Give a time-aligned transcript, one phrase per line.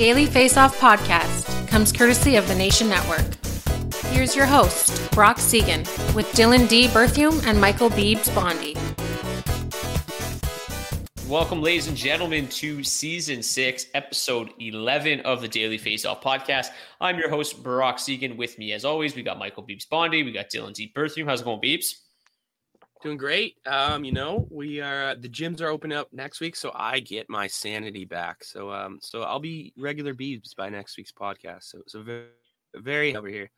[0.00, 3.36] Daily Face Off podcast comes courtesy of the Nation Network.
[4.06, 5.80] Here's your host, Brock Seguin,
[6.14, 6.88] with Dylan D.
[6.88, 8.74] Berthium and Michael Beebs Bondy.
[11.28, 16.68] Welcome, ladies and gentlemen, to season six, episode 11 of the Daily Face Off podcast.
[16.98, 18.38] I'm your host, Brock Seguin.
[18.38, 20.90] With me, as always, we got Michael Beebs Bondy, we got Dylan D.
[20.96, 21.26] Berthium.
[21.26, 21.96] How's it going, Beebs?
[23.02, 23.56] Doing great.
[23.64, 27.30] Um, you know, we are the gyms are opening up next week, so I get
[27.30, 28.44] my sanity back.
[28.44, 31.64] So um, so I'll be regular Beebs by next week's podcast.
[31.64, 32.26] So so very
[32.74, 33.50] very over here.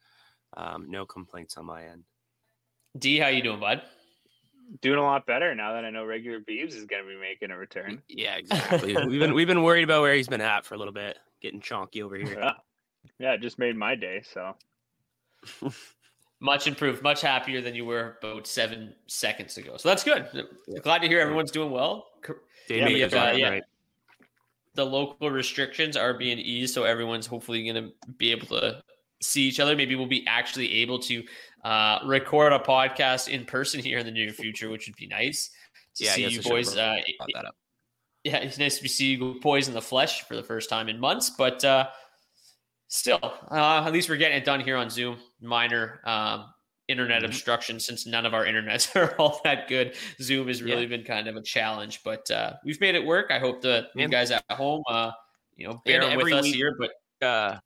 [0.56, 2.04] Um, no complaints on my end.
[2.96, 3.82] D, how you doing, bud?
[4.80, 7.50] Doing a lot better now that I know regular Beebs is going to be making
[7.50, 8.00] a return.
[8.08, 8.94] Yeah, exactly.
[8.94, 11.60] we've been we've been worried about where he's been at for a little bit, getting
[11.60, 12.38] chonky over here.
[12.38, 12.52] Yeah,
[13.18, 14.22] yeah, it just made my day.
[14.22, 14.54] So
[16.42, 19.76] much improved, much happier than you were about seven seconds ago.
[19.76, 20.26] So that's good.
[20.82, 22.08] Glad to hear everyone's doing well.
[22.68, 23.62] Yeah, Maybe, because uh, I'm yeah, right.
[24.74, 28.82] the local restrictions are being eased, so everyone's hopefully going to be able to
[29.22, 29.76] see each other.
[29.76, 31.22] Maybe we'll be actually able to
[31.64, 35.50] uh, record a podcast in person here in the near future, which would be nice
[35.96, 36.76] to Yeah, see you boys.
[36.76, 36.96] Uh,
[37.34, 37.54] that up.
[38.24, 40.98] yeah, it's nice to see you boys in the flesh for the first time in
[40.98, 41.86] months, but uh,
[42.92, 43.18] still,
[43.50, 45.16] uh, at least we're getting it done here on Zoom.
[45.40, 46.52] Minor um,
[46.88, 47.26] internet Mhm.
[47.26, 49.96] obstruction since none of our internets are all that good.
[50.20, 50.88] Zoom has really Yeah.
[50.88, 53.30] been kind of a challenge, but uh, we've made it work.
[53.30, 55.12] I hope the you guys at home, uh,
[55.56, 56.76] you know, bear with every us week- here.
[56.78, 57.58] But uh,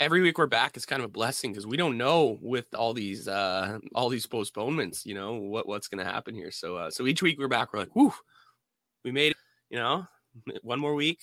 [0.00, 2.92] every week we're back is kind of a blessing because we don't know with all
[2.92, 6.50] these uh all these postponements, you know, what what's gonna happen here.
[6.50, 8.12] So uh so each week we're back, we're like, whoo,
[9.04, 9.36] we made it,
[9.70, 10.06] you know,
[10.62, 11.20] one more week.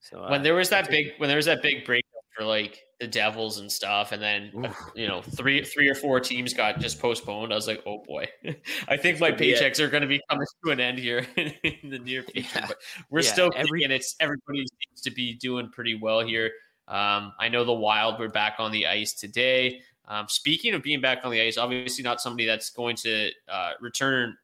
[0.00, 2.04] So when uh, there was that big, when there was that big break
[2.36, 4.76] for like the Devils and stuff, and then uh, Oof.
[4.94, 7.52] you know three three or four teams got just postponed.
[7.52, 8.28] I was like, oh boy,
[8.88, 9.58] I think my could be it.
[9.60, 12.48] paychecks are going to be coming to an end here in the near future.
[12.54, 12.66] Yeah.
[12.68, 12.76] But
[13.10, 16.50] we're Yeah, still every- and it's everybody seems to be doing pretty well here.
[16.88, 19.80] Um, I know the Wild were back on the ice today.
[20.06, 23.72] Um, speaking of being back on the ice, obviously not somebody that's going to uh,
[23.80, 24.36] return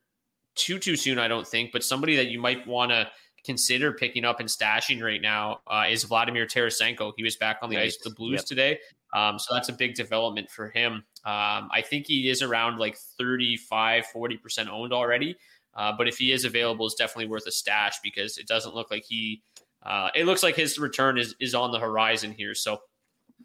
[0.54, 3.10] too too soon, I don't think, but somebody that you might want to
[3.46, 7.12] consider picking up and stashing right now uh, is Vladimir Tarasenko.
[7.16, 7.84] He was back on the Right.
[7.84, 8.44] ice with the Blues Yep.
[8.44, 8.78] today,
[9.14, 11.04] um, so that's a big development for him.
[11.24, 15.36] Um, I think he is around like 35, 40% owned already.
[15.74, 18.90] Uh, but if he is available, it's definitely worth a stash because it doesn't look
[18.90, 19.42] like he.
[19.82, 22.54] Uh, it looks like his return is is on the horizon here.
[22.54, 22.80] So,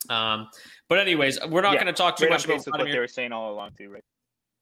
[0.09, 0.48] um,
[0.88, 3.07] but anyways, we're not Yeah, going to talk too right much about what they were
[3.07, 4.03] saying all along too, right?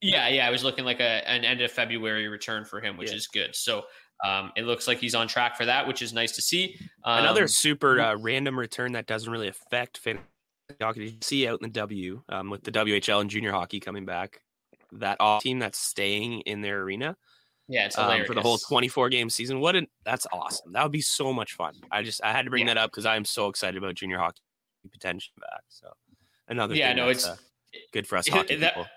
[0.00, 3.10] Yeah, yeah, I was looking like a an end of February return for him, which
[3.10, 3.16] Yeah.
[3.16, 3.54] is good.
[3.54, 3.84] So
[4.26, 6.76] um, it looks like he's on track for that, which is nice to see.
[7.04, 10.24] Um, another super uh, random return that doesn't really affect fantasy
[10.80, 11.00] hockey.
[11.06, 14.04] Did you see out in the W um, with the WHL and junior hockey coming
[14.04, 14.40] back?
[14.92, 17.16] That off team that's staying in their arena
[17.68, 19.60] Yeah, it's um, hilarious for the whole 24 game season.
[19.60, 20.72] What an that's awesome.
[20.72, 21.74] That would be so much fun.
[21.92, 22.74] I just I had to bring Yeah.
[22.74, 24.40] that up because I'm so excited about junior hockey
[24.90, 25.60] potential back.
[25.68, 25.88] So
[26.48, 27.36] another Yeah, no, it's- uh,
[27.92, 28.88] good for us hockey that- people.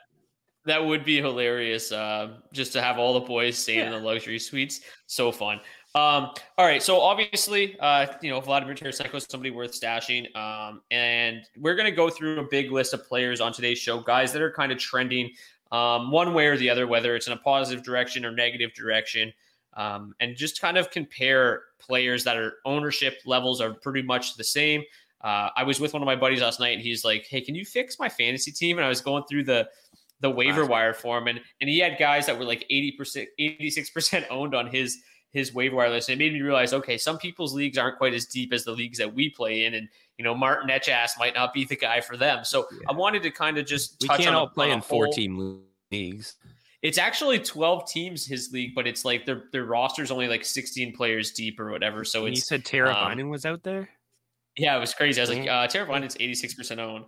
[0.66, 1.92] That would be hilarious.
[1.92, 5.60] Uh, just to have all the boys staying in the luxury suites, so fun.
[5.96, 10.82] Um, all right, so obviously, uh, you know Vladimir Tarasenko is somebody worth stashing, um,
[10.90, 14.34] and we're going to go through a big list of players on today's show, guys
[14.34, 15.30] that are kind of trending
[15.72, 19.32] um, one way or the other, whether it's in a positive direction or negative direction,
[19.76, 24.44] um, and just kind of compare players that are ownership levels are pretty much the
[24.44, 24.82] same.
[25.22, 27.54] Uh, I was with one of my buddies last night, and he's like, "Hey, can
[27.54, 29.70] you fix my fantasy team?" And I was going through the
[30.24, 33.70] the waiver wire form, and and he had guys that were like eighty percent, eighty
[33.70, 34.98] six percent owned on his
[35.34, 36.08] his waiver wire list.
[36.10, 38.72] And it made me realize, okay, some people's leagues aren't quite as deep as the
[38.72, 42.00] leagues that we play in, and you know, Martin Necas might not be the guy
[42.00, 42.46] for them.
[42.46, 42.80] So Yeah.
[42.90, 45.62] I wanted to kind of just We can't all play in four team
[45.92, 46.36] leagues.
[46.82, 50.96] It's actually twelve teams his league, but it's like their their roster's only like sixteen
[50.96, 52.06] players deep or whatever.
[52.06, 53.90] So And you said Tara um, was out there.
[54.56, 55.20] yeah, it was crazy.
[55.20, 55.68] I was like, uh,
[56.04, 57.06] it's eighty six percent owned.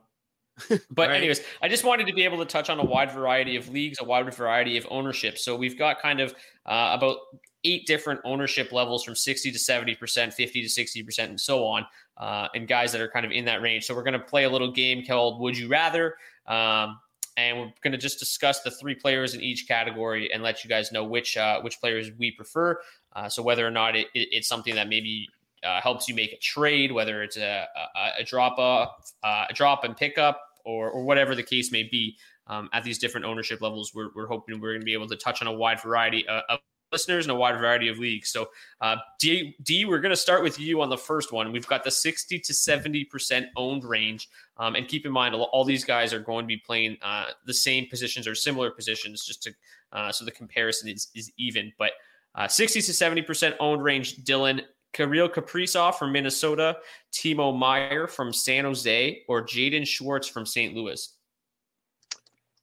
[0.90, 1.18] But Right.
[1.18, 3.98] anyways, I just wanted to be able to touch on a wide variety of leagues,
[4.00, 5.38] a wide variety of ownership.
[5.38, 6.32] So we've got kind of
[6.66, 7.18] uh, about
[7.64, 11.86] eight different ownership levels from 60 to 70%, 50 to 60%, and so on,
[12.18, 13.86] uh, and guys that are kind of in that range.
[13.86, 16.16] So we're going to play a little game called Would You Rather?
[16.48, 17.00] Um,
[17.38, 20.70] and we're going to just discuss the three players in each category and let you
[20.70, 22.80] guys know which uh, which players we prefer.
[23.14, 25.28] Uh, so whether or not it, it, it's something that maybe
[25.64, 29.54] uh, helps you make a trade, whether it's a, a, a drop off, uh, a
[29.54, 32.18] drop and pickup, or, or whatever the case may be.
[32.48, 35.16] Um, at these different ownership levels, we're, we're hoping we're going to be able to
[35.16, 36.60] touch on a wide variety uh, of
[36.92, 38.30] listeners and a wide variety of leagues.
[38.30, 38.50] So,
[38.82, 41.52] uh, D, D, we're going to start with you on the first one.
[41.52, 44.30] We've got the 60 to 70% owned range.
[44.58, 47.26] Um, and keep in mind, all- all these guys are going to be playing uh,
[47.46, 49.54] the same positions or similar positions, just to
[49.92, 51.72] uh, so the comparison is, is even.
[51.78, 51.92] But
[52.36, 54.62] uh, 60 to 70% owned range, Dylan.
[54.96, 56.78] Kirill Kaprizov from Minnesota,
[57.12, 60.74] Timo Meier from San Jose, or Jaden Schwartz from St.
[60.74, 61.14] Louis.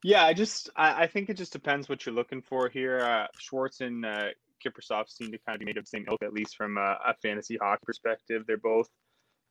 [0.02, 3.00] Yeah, I just I, I think it just depends what you're looking for here.
[3.00, 4.29] Uh, Schwartz and uh,
[4.64, 6.99] Kaprizov seem to kind of be made of the same ilk, at least from a,
[7.06, 8.44] a fantasy hockey perspective.
[8.46, 8.88] They're both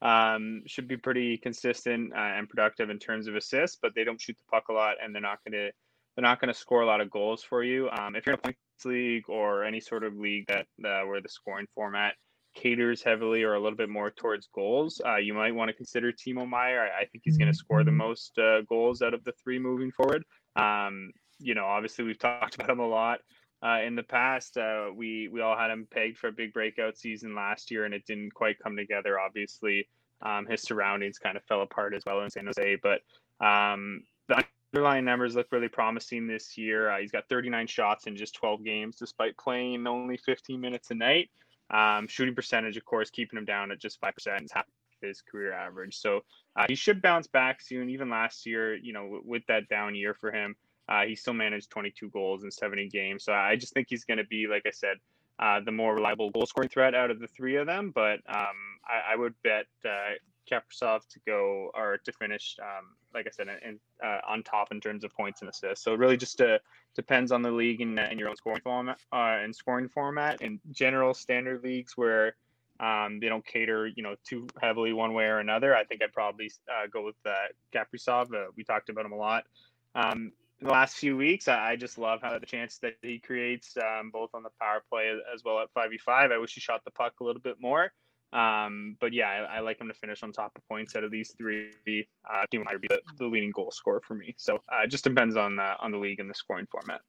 [0.01, 4.19] um, should be pretty consistent uh, and productive in terms of assists, but they don't
[4.19, 5.71] shoot the puck a lot, and they're not going to
[6.15, 7.89] they're not going to score a lot of goals for you.
[7.91, 11.21] Um, if you're in a points league or any sort of league that uh, where
[11.21, 12.15] the scoring format
[12.53, 16.11] caters heavily or a little bit more towards goals, uh, you might want to consider
[16.11, 16.81] Timo Meier.
[16.81, 19.59] I, I think he's going to score the most uh, goals out of the three
[19.59, 20.23] moving forward.
[20.55, 23.19] Um, you know, obviously we've talked about him a lot
[23.63, 24.57] uh, in the past.
[24.57, 27.93] Uh, we we all had him pegged for a big breakout season last year, and
[27.93, 29.19] it didn't quite come together.
[29.19, 29.87] Obviously,
[30.21, 33.01] um, his surroundings kind of fell apart as well in San Jose, but
[33.45, 34.43] um, the
[34.73, 36.89] underlying numbers look really promising this year.
[36.89, 40.95] Uh, he's got 39 shots in just 12 games, despite playing only 15 minutes a
[40.95, 41.29] night.
[41.71, 44.65] Um, shooting percentage, of course, keeping him down at just five percent is half
[45.01, 45.97] his career average.
[45.97, 46.21] So
[46.55, 47.89] uh, he should bounce back soon.
[47.89, 50.55] Even last year, you know, w- with that down year for him,
[50.89, 53.23] uh, he still managed 22 goals in 70 games.
[53.23, 54.97] So I just think he's going to be, like I said,
[55.39, 57.91] uh, the more reliable goal scoring threat out of the three of them.
[57.93, 60.15] But um, I, I would bet uh,
[60.51, 64.81] Kaprizov to go or to finish, um, like I said, in, uh, on top in
[64.81, 65.83] terms of points and assists.
[65.85, 66.59] So it really just uh,
[66.95, 70.41] depends on the league and, and your own scoring format uh, and scoring format.
[70.41, 72.35] In general, standard leagues where
[72.79, 75.75] um, they don't cater, you know, too heavily one way or another.
[75.75, 77.31] I think I'd probably uh, go with uh,
[77.73, 78.33] Kaprizov.
[78.33, 79.45] Uh, we talked about him a lot
[79.93, 81.47] um, in the last few weeks.
[81.47, 84.81] I, I just love how the chance that he creates, um, both on the power
[84.89, 86.31] play as well at five v five.
[86.31, 87.93] I wish he shot the puck a little bit more.
[88.33, 91.11] Um, but yeah, I, I, like him to finish on top of points out of
[91.11, 91.71] these three.
[91.87, 94.33] Uh, Timo Meier would be the, the leading goal scorer for me.
[94.37, 97.01] So uh, it just depends on uh, on the league and the scoring format.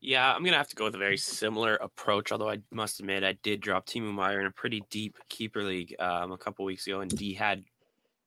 [0.00, 2.32] Yeah, I'm gonna have to go with a very similar approach.
[2.32, 5.96] Although I must admit, I did drop Timo Meier in a pretty deep keeper league
[5.98, 7.64] um, a couple weeks ago, and D had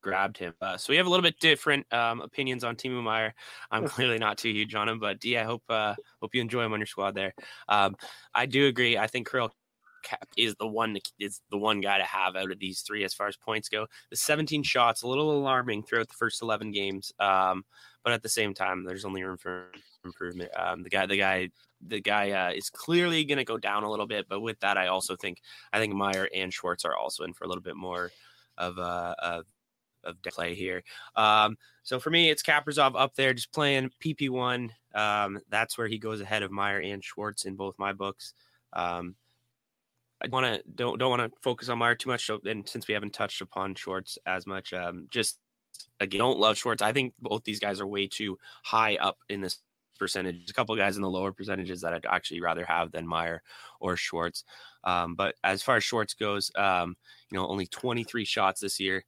[0.01, 0.53] grabbed him.
[0.61, 3.33] Uh, so we have a little bit different um, opinions on Timo Meier.
[3.69, 6.63] I'm clearly not too huge on him, but D, I hope uh, hope you enjoy
[6.63, 7.33] him on your squad there.
[7.69, 7.95] Um,
[8.33, 8.97] I do agree.
[8.97, 9.53] I think Kirill
[10.03, 13.13] Cap is the one is the one guy to have out of these three as
[13.13, 13.87] far as points go.
[14.09, 17.65] The 17 shots a little alarming throughout the first 11 games, um,
[18.03, 19.71] but at the same time, there's only room for
[20.03, 20.51] improvement.
[20.55, 21.49] Um, the guy, the guy,
[21.85, 24.77] the guy uh, is clearly going to go down a little bit, but with that,
[24.77, 25.41] I also think
[25.73, 28.11] I think Meier and Schwartz are also in for a little bit more
[28.57, 29.45] of uh, of
[30.03, 30.83] of play here.
[31.15, 34.71] Um, so for me, it's Kaprizov up there, just playing PP one.
[34.93, 38.33] Um, that's where he goes ahead of Meier and Schwartz in both my books.
[38.73, 39.15] Um,
[40.23, 42.87] I want to don't don't want to focus on Meier too much, so, and since
[42.87, 45.39] we haven't touched upon Schwartz as much, um, just
[45.99, 46.81] again, I don't love Schwartz.
[46.81, 49.59] I think both these guys are way too high up in this
[49.97, 50.49] percentage.
[50.49, 53.41] A couple guys in the lower percentages that I'd actually rather have than Meier
[53.79, 54.43] or Schwartz.
[54.83, 56.95] Um, but as far as Schwartz goes, um,
[57.31, 59.05] you know, only 23 shots this year,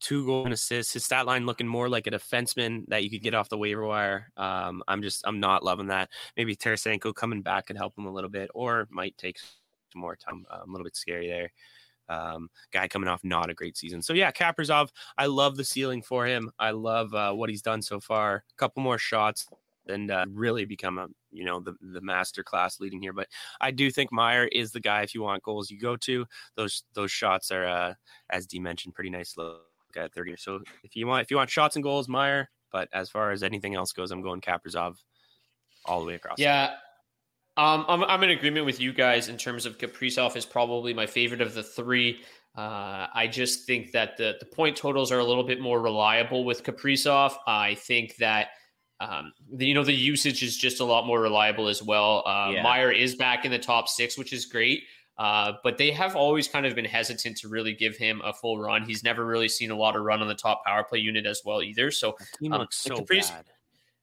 [0.00, 0.92] two goal and assists.
[0.92, 3.84] His stat line looking more like a defenseman that you could get off the waiver
[3.84, 4.30] wire.
[4.36, 6.08] Um, I'm just I'm not loving that.
[6.36, 9.38] Maybe Tarasenko coming back could help him a little bit, or might take
[9.98, 10.46] more time.
[10.50, 11.52] Uh, a little bit scary there.
[12.08, 14.02] Um, guy coming off not a great season.
[14.02, 16.50] So yeah, Kaprizov, I love the ceiling for him.
[16.58, 18.44] I love uh, what he's done so far.
[18.52, 19.46] A couple more shots
[19.86, 23.12] and uh, really become a you know the the master class leading here.
[23.12, 23.28] But
[23.60, 26.26] I do think Meier is the guy if you want goals you go to.
[26.56, 27.94] Those those shots are uh,
[28.30, 29.62] as D mentioned pretty nice look
[29.96, 30.36] at 30.
[30.38, 33.42] So if you want if you want shots and goals, Meier, But as far as
[33.42, 34.96] anything else goes, I'm going Kaprizov
[35.84, 36.38] all the way across.
[36.38, 36.74] Yeah.
[37.60, 41.06] Um, I'm, I'm in agreement with you guys in terms of Kaprizov is probably my
[41.06, 42.22] favorite of the three.
[42.56, 46.44] Uh, I just think that the, the point totals are a little bit more reliable
[46.44, 47.34] with Kaprizov.
[47.46, 48.48] I think that
[48.98, 52.22] um, the, you know the usage is just a lot more reliable as well.
[52.26, 52.62] Uh, yeah.
[52.62, 54.84] Meier is back in the top six, which is great.
[55.18, 58.58] Uh, but they have always kind of been hesitant to really give him a full
[58.58, 58.84] run.
[58.84, 61.42] He's never really seen a lot of run on the top power play unit as
[61.44, 61.90] well either.
[61.90, 62.16] So,
[62.50, 63.44] um, looks so Caprice, bad.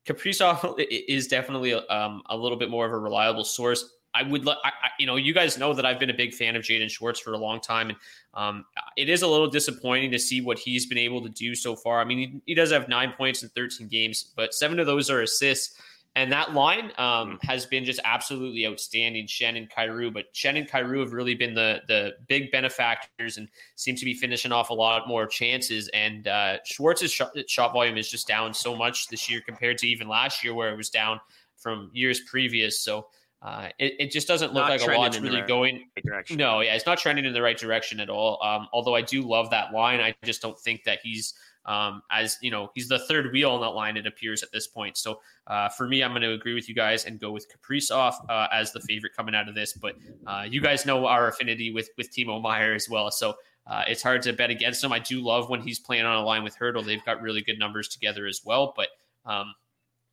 [0.08, 3.94] Kaprizov is definitely um, a little bit more of a reliable source.
[4.14, 6.56] I would, I, I, you know, you guys know that I've been a big fan
[6.56, 7.98] of Jaden Schwartz for a long time, and
[8.34, 11.76] um, it is a little disappointing to see what he's been able to do so
[11.76, 12.00] far.
[12.00, 15.12] I mean, he, he does have nine points in 13 games, but seven of those
[15.12, 15.80] are assists.
[16.17, 17.43] And that line um, mm.
[17.43, 20.12] has been just absolutely outstanding, Schenn and Kyrou.
[20.12, 24.15] But Schenn and Kyrou have really been the the big benefactors and seem to be
[24.15, 25.89] finishing off a lot more chances.
[25.89, 29.88] And uh, Schwartz's shot, shot volume is just down so much this year compared to
[29.88, 31.21] even last year, where it was down
[31.55, 32.79] from years previous.
[32.79, 33.09] So
[33.43, 35.88] uh, it, it just doesn't look not like a lot's really right going.
[36.03, 36.38] Direction.
[36.38, 38.41] No, yeah, it's not trending in the right direction at all.
[38.43, 41.36] Um, although I do love that line, I just don't think that he's
[41.67, 43.97] um, as you know, he's the third wheel on that line.
[43.97, 44.97] It appears at this point.
[44.97, 48.13] So uh, for me, I'm going to agree with you guys and go with Kaprizov
[48.29, 49.74] uh, as the favorite coming out of this.
[49.74, 49.95] But
[50.25, 53.12] uh, you guys know our affinity with with Timo Meier as well.
[53.12, 53.36] So
[53.67, 54.93] uh, it's hard to bet against him.
[54.93, 56.86] I do love when he's playing on a line with Hertl.
[56.86, 58.74] They've got really good numbers together as well.
[58.75, 58.88] But
[59.25, 59.53] um,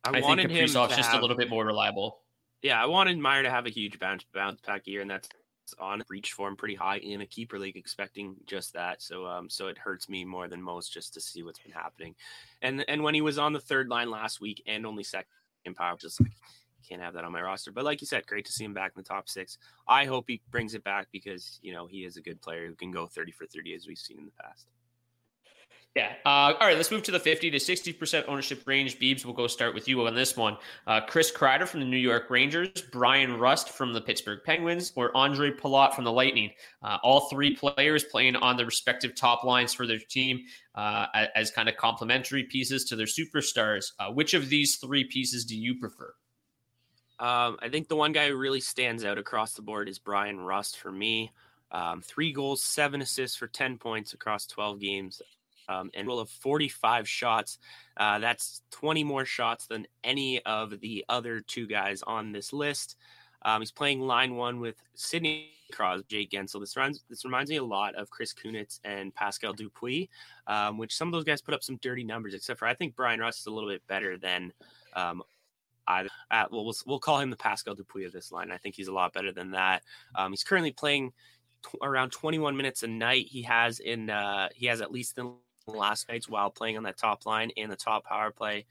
[0.03, 2.19] I, I think Kaprizov's just have, a little bit more reliable.
[2.61, 5.29] Yeah, I wanted Meier to have a huge bounce bounce back year, and that's
[5.79, 9.01] on reach form pretty high in a keeper league, expecting just that.
[9.01, 12.15] So, um, so it hurts me more than most just to see what's been happening.
[12.61, 15.27] And and when he was on the third line last week and only second
[15.65, 16.31] in power, just like
[16.87, 17.71] can't have that on my roster.
[17.71, 19.57] But like you said, great to see him back in the top six.
[19.87, 22.75] I hope he brings it back because you know he is a good player who
[22.75, 24.67] can go thirty for thirty as we've seen in the past.
[25.95, 26.11] Yeah.
[26.25, 26.75] Uh, all right.
[26.75, 28.99] Let's move to the 50 to 60% ownership range.
[28.99, 30.57] Beebs, we'll go start with you on this one.
[30.85, 35.13] Uh, Chris Kreider from the New York Rangers, Bryan Rust from the Pittsburgh Penguins, or
[35.13, 36.51] Ondrej Palat from the Lightning.
[36.83, 40.41] Uh, all three players playing on the respective top lines for their team
[40.75, 43.93] uh, as, kind of complementary pieces to their superstars.
[43.97, 46.13] Uh, which of these three pieces do you prefer?
[47.19, 50.41] Um, I think the one guy who really stands out across the board is Bryan
[50.41, 51.31] Rust for me.
[51.71, 55.21] Um, three goals, seven assists for 10 points across 12 games
[55.69, 57.59] um, and roll of 45 shots.
[57.97, 62.97] Uh, that's 20 more shots than any of the other two guys on this list.
[63.43, 66.59] Um, he's playing line one with Sidney Crosby, Jake Guentzel.
[66.59, 70.07] This reminds, this reminds me a lot of Chris Kunitz and Pascal Dupuis,
[70.47, 72.95] um, which some of those guys put up some dirty numbers, except for I think
[72.95, 74.51] Bryan Rust is a little bit better than
[74.95, 75.21] um,
[75.87, 78.51] I, uh, well, well, we'll call him the Pascal Dupuis of this line.
[78.51, 79.83] I think he's a lot better than that.
[80.15, 81.13] Um, he's currently playing
[81.63, 83.27] t- around 21 minutes a night.
[83.27, 85.33] He has in uh, he has at least in
[85.67, 88.65] last nights while playing on that top line and the top power play.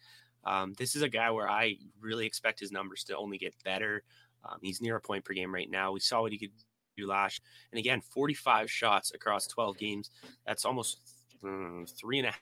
[0.44, 4.02] Um, this is a guy where I really expect his numbers to only get better.
[4.44, 5.92] Um, he's near a point per game right now.
[5.92, 6.52] We saw what he could
[6.96, 7.40] do last,
[7.72, 10.10] and again, 45 shots across 12 games.
[10.46, 10.98] That's almost
[11.42, 12.32] um, three and a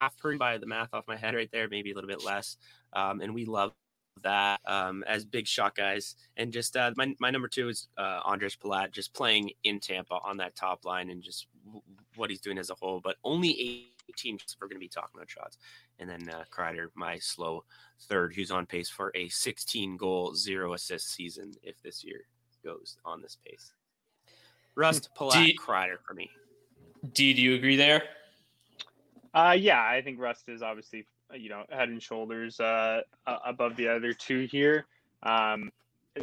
[0.00, 2.56] half per by the math off my head right there, maybe a little bit less.
[2.92, 3.72] Um, and we love
[4.22, 6.14] that um, as big shot guys.
[6.36, 10.18] And just uh, my, my number two is uh, Andres Palat, just playing in Tampa
[10.24, 11.82] on that top line and just w-
[12.16, 13.00] what he's doing as a whole.
[13.02, 15.58] But only 18 if we're going to be talking about shots.
[15.98, 17.64] And then uh, Kreider, my slow
[18.08, 22.26] third, who's on pace for a 16 goal, zero assist season if this year
[22.64, 23.72] goes on this pace.
[24.74, 26.30] Rust, Palat, you, Kreider for me.
[27.12, 28.02] D, do you agree there?
[29.32, 33.88] Uh, yeah, I think Rust is obviously you know head and shoulders uh, above the
[33.88, 34.86] other two here.
[35.22, 35.72] Um,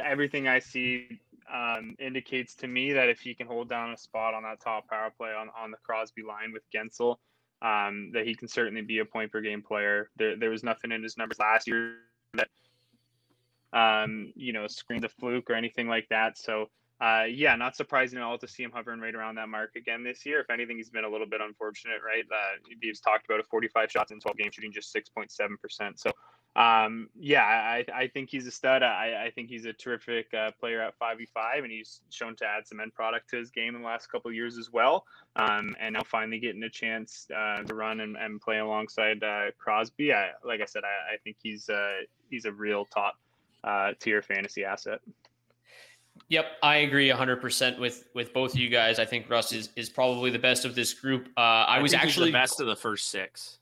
[0.03, 1.19] everything I see
[1.51, 4.87] um, indicates to me that if he can hold down a spot on that top
[4.87, 7.17] power play on, on the Crosby line with Guentzel,
[7.63, 10.10] um, that he can certainly be a point per game player.
[10.17, 11.96] There, there was nothing in his numbers last year
[12.34, 12.50] that,
[13.74, 16.38] um, you know, screamed a fluke or anything like that.
[16.38, 16.67] So
[17.03, 20.03] uh, yeah, not surprising at all to see him hovering right around that mark again
[20.03, 20.39] this year.
[20.39, 22.24] If anything, he's been a little bit unfortunate, right?
[22.32, 26.00] Uh, he's talked about a 45 shots in 12 games, shooting just 6.7%.
[26.00, 26.12] So,
[26.55, 28.83] um, yeah, I, I think he's a stud.
[28.83, 32.67] I, I think he's a terrific uh, player at 5v5, and he's shown to add
[32.67, 35.05] some end product to his game in the last couple of years as well.
[35.36, 39.45] Um, and now finally getting a chance uh, to run and, and play alongside uh,
[39.57, 40.13] Crosby.
[40.13, 43.15] I, like I said, I, I think he's uh, he's a real top
[44.00, 45.00] tier fantasy asset.
[46.29, 49.00] Yep, I agree 100% with with both of you guys.
[49.00, 51.29] I think Rust is is probably the best of this group.
[51.36, 53.60] Uh, I, I was actually the best of the first six.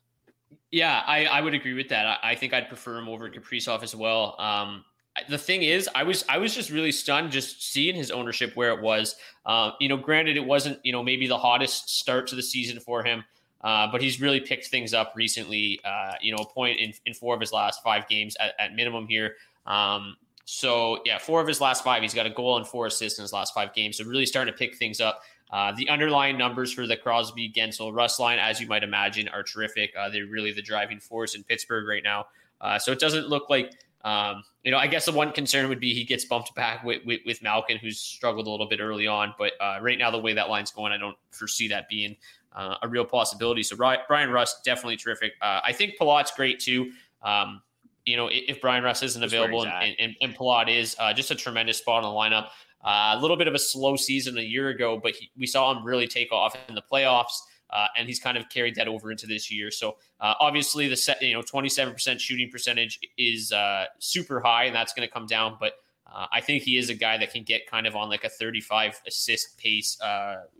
[0.71, 2.05] Yeah, I, I would agree with that.
[2.05, 4.39] I, I think I'd prefer him over Kaprizov as well.
[4.39, 4.85] Um,
[5.27, 8.71] the thing is, I was I was just really stunned just seeing his ownership where
[8.71, 9.15] it was.
[9.45, 12.79] Uh, you know, granted, it wasn't you know maybe the hottest start to the season
[12.79, 13.23] for him,
[13.61, 15.81] uh, but he's really picked things up recently.
[15.83, 18.73] Uh, you know, a point in, in four of his last five games at, at
[18.73, 19.35] minimum here.
[19.65, 23.19] Um, so yeah, four of his last five, he's got a goal and four assists
[23.19, 23.97] in his last five games.
[23.97, 25.21] So really starting to pick things up.
[25.51, 29.43] Uh, the underlying numbers for the Crosby, Guentzel, Rust line, as you might imagine, are
[29.43, 29.93] terrific.
[29.97, 32.27] Uh, they're really the driving force in Pittsburgh right now.
[32.61, 35.79] Uh, so it doesn't look like, um, you know, I guess the one concern would
[35.79, 39.07] be he gets bumped back with, with, with Malkin, who's struggled a little bit early
[39.07, 39.33] on.
[39.37, 42.15] But uh, right now, the way that line's going, I don't foresee that being
[42.55, 43.63] uh, a real possibility.
[43.63, 45.33] So Bryan Rust, definitely terrific.
[45.41, 46.91] Uh, I think Palat's great too.
[47.23, 47.61] Um,
[48.05, 51.35] you know, if Bryan Rust isn't available and, and, and Palat is, uh, just a
[51.35, 52.49] tremendous spot on the lineup.
[52.83, 55.71] Uh, a little bit of a slow season a year ago, but he, we saw
[55.71, 57.37] him really take off in the playoffs,
[57.69, 59.69] uh, and he's kind of carried that over into this year.
[59.69, 64.39] So uh, obviously, the set, you know, twenty seven percent shooting percentage is uh, super
[64.39, 65.57] high, and that's going to come down.
[65.59, 65.73] But
[66.11, 68.29] uh, I think he is a guy that can get kind of on like a
[68.29, 69.99] thirty five assist pace,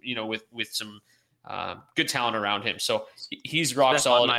[0.03, 1.01] you know, with with some
[1.95, 2.77] good talent around him.
[2.77, 3.07] So
[3.43, 4.29] he's rock That's solid.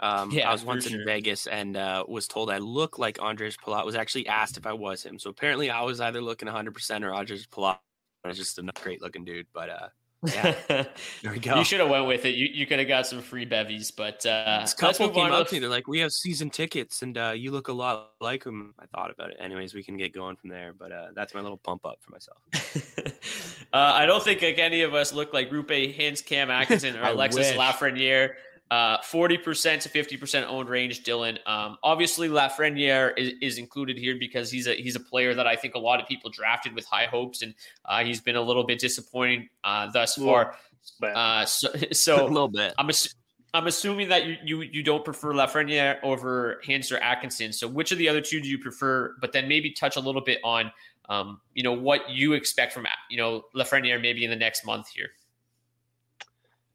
[0.00, 1.00] Um, yeah, I was once sure.
[1.00, 3.84] in Vegas and uh, was told I look like Andres Palat.
[3.84, 5.18] Was actually asked if I was him.
[5.18, 7.78] So apparently, I was either looking 100 percent or Andres Palat.
[8.24, 9.46] I was just a great looking dude.
[9.52, 9.88] But uh,
[10.24, 11.56] yeah, there we go.
[11.56, 12.34] You should have went with it.
[12.34, 13.90] You, you could have got some free bevies.
[13.90, 15.60] But uh, this couple came up to me.
[15.60, 18.86] They're like, "We have season tickets, and uh, you look a lot like him." I
[18.86, 19.36] thought about it.
[19.40, 20.72] Anyways, we can get going from there.
[20.76, 22.38] But uh, that's my little pump up for myself.
[23.72, 27.04] uh, I don't think like any of us look like Roope Hintz, Cam Atkinson, or
[27.04, 27.52] Alexis.
[27.52, 28.30] Lafreniere.
[28.70, 31.38] Uh, 40% to 50% owned range, Dylan.
[31.48, 35.56] Um, obviously, Lafreniere is, is, included here because he's a he's a player that I
[35.56, 37.54] think a lot of people drafted with high hopes, and
[37.86, 40.54] uh, he's been a little bit disappointing uh, thus far.
[41.02, 42.74] Uh, so, so a little bit.
[42.76, 43.14] I'm ass-
[43.54, 47.52] I'm assuming that you, you you don't prefer Lafreniere over Hintz or Atkinson.
[47.52, 49.16] So, which of the other two do you prefer?
[49.20, 50.70] But then maybe touch a little bit on,
[51.08, 54.88] um, you know, what you expect from you know Lafreniere maybe in the next month
[54.88, 55.08] here.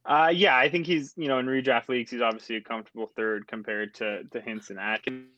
[0.05, 3.47] Uh, yeah, I think he's you know in redraft leagues he's obviously a comfortable third
[3.47, 5.29] compared to to Hinson Atkinson.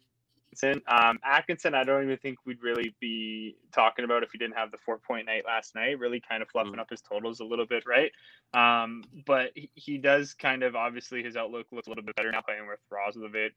[0.88, 4.72] Um, Atkinson, I don't even think we'd really be talking about if he didn't have
[4.72, 6.00] the four point night last night.
[6.00, 6.80] Really kind of fluffing mm.
[6.80, 8.12] up his totals a little bit, right?
[8.54, 12.32] Um, but he, he, does kind of obviously his outlook looks a little bit better
[12.32, 13.52] now playing with Roslovic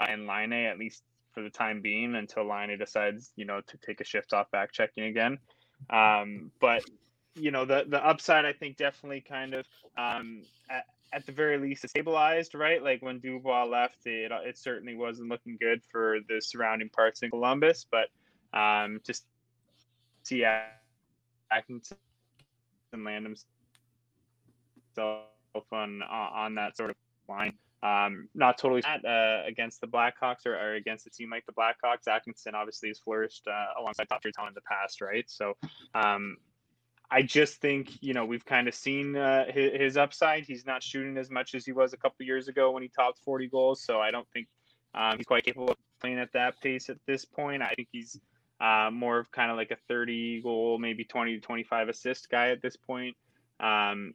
[0.00, 1.02] uh, and Laine at least
[1.34, 4.72] for the time being until Laine decides you know to take a shift off back
[4.72, 5.38] checking again.
[5.90, 6.82] Um, but
[7.38, 11.58] you know the the upside I think definitely kind of um, at, at the very
[11.58, 16.40] least stabilized right like when Dubois left it it certainly wasn't looking good for the
[16.40, 18.08] surrounding parts in Columbus but
[18.52, 19.24] um, just
[20.22, 20.44] see
[21.50, 21.96] Atkinson
[22.92, 25.24] land himself
[25.72, 26.96] on on that sort of
[27.28, 27.54] line.
[27.80, 32.08] Um, not totally uh, against the Blackhawks or, or, against a team like the Blackhawks.
[32.08, 35.24] Atkinson obviously has flourished uh, alongside top tier talent in the past, right?
[35.28, 35.54] So
[35.94, 36.38] um,
[37.10, 40.44] I just think you know we've kind of seen uh, his, his, upside.
[40.44, 43.20] He's not shooting as much as he was a couple years ago when he topped
[43.24, 43.82] 40 goals.
[43.82, 44.48] So I don't think
[44.94, 47.62] um, he's quite capable of playing at that pace at this point.
[47.62, 48.20] I think he's
[48.60, 52.50] uh, more of kind of like a 30 goal, maybe 20 to 25 assist guy
[52.50, 53.16] at this point.
[53.60, 54.12] Um,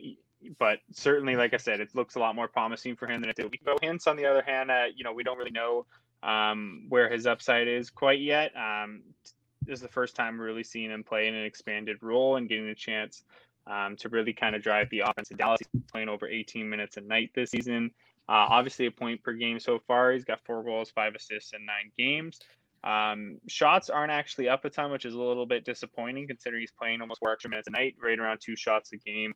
[0.59, 3.35] but certainly, like I said, it looks a lot more promising for him than it
[3.35, 3.77] did ago.
[3.81, 5.85] Hintz, on the other hand, uh, you know, we don't really know
[6.21, 8.51] um, where his upside is quite yet.
[8.55, 9.03] Um,
[9.67, 12.75] is the first time really seeing him play in an expanded role and getting a
[12.75, 13.23] chance
[13.67, 15.61] um, to really kind of drive the offense in Dallas.
[15.71, 17.91] He's playing over 18 minutes a night this season.
[18.29, 20.11] Uh, obviously, a point per game so far.
[20.11, 22.39] He's got four goals, five assists in nine games.
[22.83, 26.71] Um, shots aren't actually up a ton, which is a little bit disappointing considering he's
[26.71, 29.33] playing almost four extra minutes a night, right around two shots a game,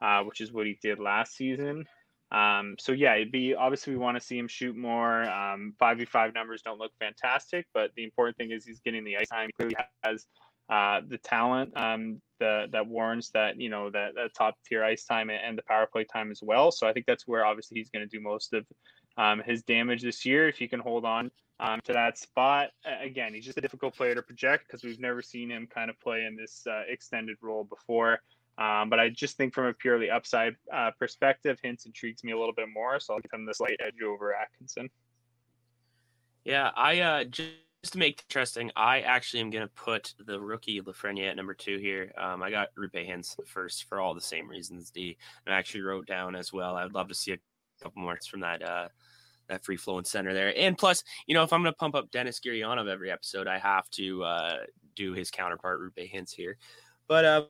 [0.00, 1.84] uh, which is what he did last season.
[2.34, 5.22] Um, so yeah, it'd be obviously we want to see him shoot more.
[5.22, 9.04] Um, five v five numbers don't look fantastic, but the important thing is he's getting
[9.04, 9.46] the ice time.
[9.46, 10.26] He clearly has
[10.68, 15.04] uh, the talent um, the, that warrants that you know that, that top tier ice
[15.04, 16.72] time and the power play time as well.
[16.72, 18.66] So I think that's where obviously he's going to do most of
[19.16, 22.70] um, his damage this year if he can hold on um, to that spot.
[23.00, 26.00] Again, he's just a difficult player to project because we've never seen him kind of
[26.00, 28.20] play in this uh, extended role before.
[28.56, 32.38] Um, but I just think from a purely upside uh, perspective, Hintz intrigues me a
[32.38, 33.00] little bit more.
[33.00, 34.88] So I'll give him the slight edge over Atkinson.
[36.44, 37.50] Yeah, I uh, just
[37.92, 41.54] to make it interesting, I actually am going to put the rookie Lafreniere at number
[41.54, 42.12] two here.
[42.16, 44.90] Um, I got Roope Hintz first for all the same reasons.
[44.90, 46.76] D and I actually wrote down as well.
[46.76, 47.38] I would love to see a
[47.82, 48.88] couple more from that uh,
[49.48, 50.56] that free flowing center there.
[50.56, 53.58] And plus, you know, if I'm going to pump up Denis Gurianov every episode, I
[53.58, 54.56] have to uh,
[54.94, 56.56] do his counterpart Roope Hintz here.
[57.08, 57.42] But uh,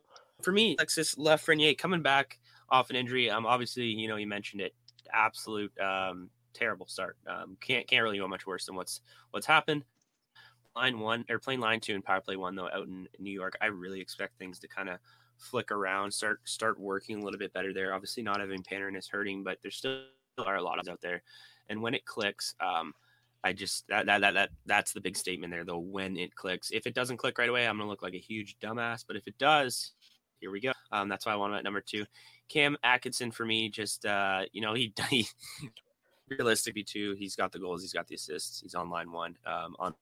[0.45, 3.31] for me, Alexis Lafreniere coming back off an injury.
[3.31, 4.75] Um, obviously, you know, you mentioned it,
[5.13, 7.17] absolute um, terrible start.
[7.27, 9.85] Um, can't can't really go much worse than what's what's happened.
[10.77, 13.57] Line one or playing line two and power play one though out in New York.
[13.61, 14.99] I really expect things to kind of
[15.37, 17.95] flick around, start start working a little bit better there.
[17.95, 20.03] Obviously, not having Panarin is hurting, but there still
[20.45, 21.23] are a lot of out there.
[21.69, 22.93] And when it clicks, um,
[23.45, 25.79] I just that, that that that that's the big statement there though.
[25.79, 28.57] When it clicks, if it doesn't click right away, I'm gonna look like a huge
[28.59, 29.05] dumbass.
[29.07, 29.93] But if it does,
[30.45, 30.73] here we go.
[30.93, 32.05] Um, that's why I want him at number two.
[32.51, 35.27] Cam Atkinson for me, just uh, you know, he, he
[36.29, 39.75] realistically too, he's got the goals, he's got the assists, he's on line one um,
[39.79, 39.95] on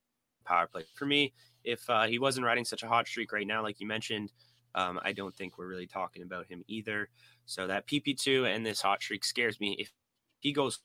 [0.44, 0.82] power play.
[0.96, 3.86] For me, if uh, he wasn't riding such a hot streak right now, like you
[3.86, 4.32] mentioned,
[4.74, 7.08] um, I don't think we're really talking about him either.
[7.46, 9.76] So that PP2 and this hot streak scares me.
[9.78, 9.92] If
[10.40, 10.80] he goes,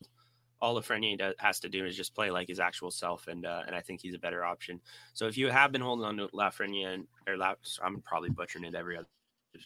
[0.62, 3.76] all Lafreniere has to do is just play like his actual self, and uh, and
[3.76, 4.82] I think he's a better option.
[5.16, 8.76] So if you have been holding on to Lafreniere, or La, I'm probably butchering it
[8.76, 9.08] every other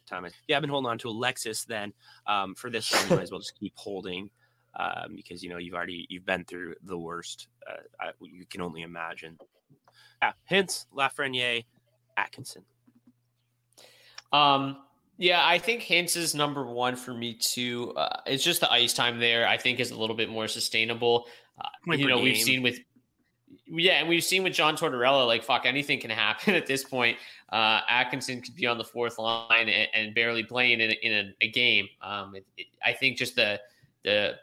[0.08, 0.25] time.
[0.47, 1.93] Yeah, I've been holding on to Alexis, then
[2.27, 4.30] um, for this one, you might as well just keep holding
[4.80, 7.47] um, because you know you've already you've been through the worst.
[7.69, 9.38] Uh, I, you can only imagine.
[10.21, 11.65] Yeah, Hintz Lafreniere,
[12.17, 12.63] Atkinson.
[14.32, 14.77] Um,
[15.17, 17.93] yeah, I think Hintz is number one for me too.
[17.95, 19.47] Uh, it's just the ice time there.
[19.47, 21.27] I think is a little bit more sustainable.
[21.60, 22.23] Uh, you know, game.
[22.23, 22.80] we've seen with
[23.73, 27.17] yeah, and we've seen with John Tortorella, like fuck, anything can happen at this point.
[27.51, 31.45] Uh, Atkinson could be on the fourth line and, and barely playing in, in a,
[31.45, 31.88] a game.
[32.01, 33.60] Um, it, it, I think just the
[34.03, 34.36] the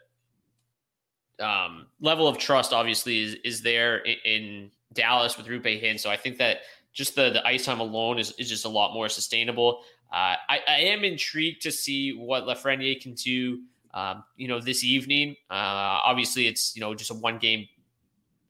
[1.41, 6.01] um, level of trust obviously is is there in, in Dallas with Roope Hintz.
[6.01, 6.59] So I think that
[6.93, 9.83] just the the ice time alone is, is just a lot more sustainable.
[10.11, 13.63] Uh, I, I am intrigued to see what Lafreniere can do.
[13.95, 15.35] Um, you know, this evening.
[15.51, 17.67] Uh, obviously, it's you know just a one game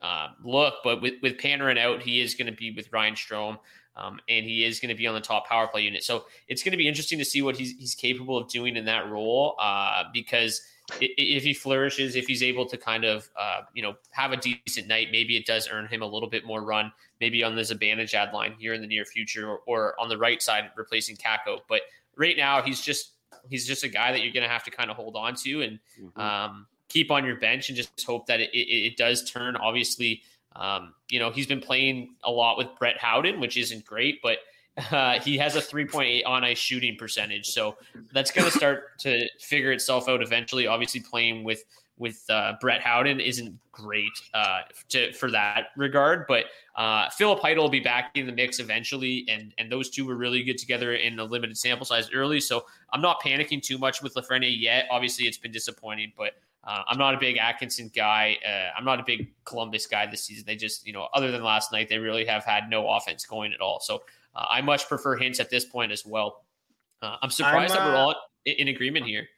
[0.00, 0.74] uh, look.
[0.84, 3.58] But with with Panarin out, he is going to be with Ryan Strome,
[3.96, 6.04] um, and he is going to be on the top power play unit.
[6.04, 8.84] So it's going to be interesting to see what he's he's capable of doing in
[8.86, 9.56] that role.
[9.60, 10.62] Uh, because
[11.00, 14.86] if he flourishes, if he's able to kind of uh, you know have a decent
[14.86, 16.92] night, maybe it does earn him a little bit more run.
[17.20, 20.40] Maybe on this Zibanejad line here in the near future, or, or on the right
[20.40, 21.58] side replacing Kakko.
[21.68, 21.82] But
[22.16, 23.12] right now, he's just
[23.48, 25.62] he's just a guy that you're going to have to kind of hold on to
[25.62, 25.78] and.
[26.00, 26.20] Mm-hmm.
[26.20, 29.56] Um, keep on your bench and just hope that it, it, it does turn.
[29.56, 30.22] Obviously,
[30.56, 34.38] um, you know, he's been playing a lot with Brett Howden, which isn't great, but
[34.90, 37.46] uh, he has a 3.8 on ice shooting percentage.
[37.46, 37.76] So
[38.12, 40.66] that's going to start to figure itself out eventually.
[40.66, 41.64] Obviously, playing with
[41.98, 46.44] with uh, Brett Howden isn't great uh, to, for that regard, but
[46.76, 50.14] uh, Filip Chytil will be back in the mix eventually, and and those two were
[50.14, 52.40] really good together in a limited sample size early.
[52.40, 54.86] So I'm not panicking too much with Lafreniere yet.
[54.90, 58.36] Obviously, it's been disappointing, but uh, I'm not a big Atkinson guy.
[58.46, 60.44] Uh, I'm not a big Columbus guy this season.
[60.46, 63.52] They just, you know, other than last night, they really have had no offense going
[63.52, 63.80] at all.
[63.80, 64.02] So
[64.34, 66.44] uh, I much prefer Hintz at this point as well.
[67.00, 69.28] Uh, I'm surprised I'm, that we're uh, all in, in agreement here.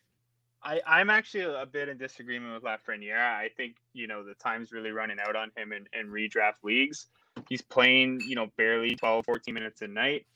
[0.63, 3.19] I, I'm actually a bit in disagreement with Lafreniere.
[3.19, 7.07] I think, you know, the time's really running out on him in, in redraft leagues.
[7.49, 10.27] He's playing, you know, barely 12, 14 minutes a night.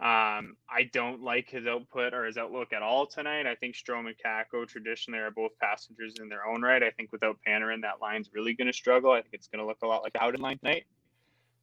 [0.00, 3.46] Um, I don't like his output or his outlook at all tonight.
[3.46, 6.82] I think Strome and Kakko traditionally are both passengers in their own right.
[6.82, 9.12] I think without Panarin, that line's really going to struggle.
[9.12, 10.86] I think it's going to look a lot like Howden line tonight.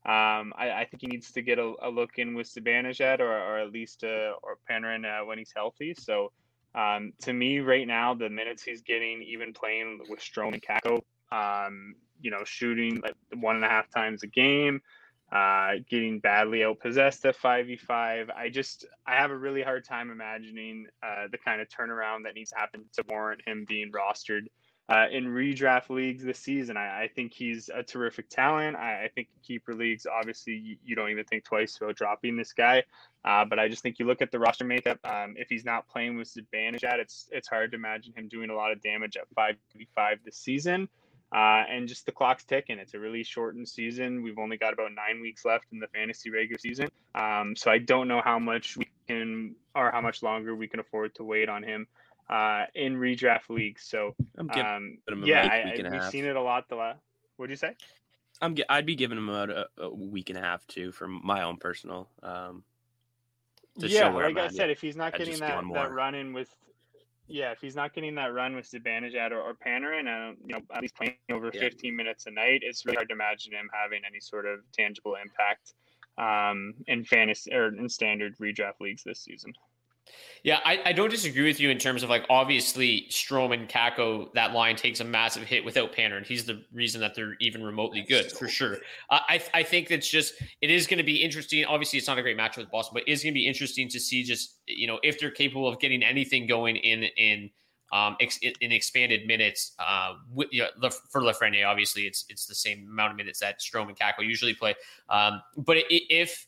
[0.05, 3.31] Um, I, I, think he needs to get a, a look in with Zibanejad or,
[3.31, 5.95] or at least uh, or Panarin uh, when he's healthy.
[5.97, 6.31] So
[6.75, 11.01] um, to me, right now, the minutes he's getting, even playing with Strome and Kakko,
[11.31, 14.79] um, you know, shooting like one and a half times a game
[15.31, 18.29] uh, getting badly outpossessed at 5v5.
[18.35, 22.35] I just, I have a really hard time imagining uh, the kind of turnaround that
[22.35, 24.47] needs to happen to warrant him being rostered
[24.89, 26.77] uh, in redraft leagues this season.
[26.77, 28.77] I, I think he's a terrific talent.
[28.77, 32.53] I, I, think keeper leagues, obviously, you, you, don't even think twice about dropping this
[32.53, 32.83] guy.
[33.25, 34.99] Uh, but I just think you look at the roster makeup.
[35.03, 38.49] Um, if he's not playing with advantage at, it's it's hard to imagine him doing
[38.49, 40.87] a lot of damage at 5v5 this season.
[41.33, 42.79] Uh, and just the clock's ticking.
[42.79, 44.23] It's a really shortened season.
[44.23, 46.89] We've only got about nine weeks left in the fantasy regular season.
[47.15, 50.79] Um, so I don't know how much we can or how much longer we can
[50.79, 51.87] afford to wait on him
[52.29, 53.83] uh, in redraft leagues.
[53.83, 56.69] So um, yeah, I, I, we've seen it a lot.
[56.69, 56.99] The last,
[57.35, 57.75] what'd you say?
[58.41, 61.43] I'm I'd be giving him about a, a week and a half too for my
[61.43, 62.07] own personal.
[62.21, 62.63] Um,
[63.77, 66.53] yeah, like I said, if he's not getting that, that run in with,
[67.27, 70.61] yeah, if he's not getting that run with Zibanejad or, or Panarin, uh, you know,
[70.73, 71.59] at least playing over yeah.
[71.59, 75.15] 15 minutes a night, it's really hard to imagine him having any sort of tangible
[75.21, 75.73] impact
[76.17, 79.53] um, in fantasy or in standard redraft leagues this season.
[80.43, 84.31] Yeah, I, I don't disagree with you in terms of like obviously Strome and Kakko,
[84.33, 86.25] that line takes a massive hit without Panarin.
[86.25, 88.77] He's the reason that they're even remotely good for sure.
[89.09, 91.65] Uh, I I think that's just it is going to be interesting.
[91.65, 93.99] Obviously, it's not a great match with Boston, but it's going to be interesting to
[93.99, 97.49] see just you know if they're capable of getting anything going in in
[97.91, 101.67] um, ex- in expanded minutes uh, with, you know, for Lafreniere.
[101.67, 104.75] Obviously, it's it's the same amount of minutes that Strome and Kakko usually play.
[105.09, 106.46] Um, but if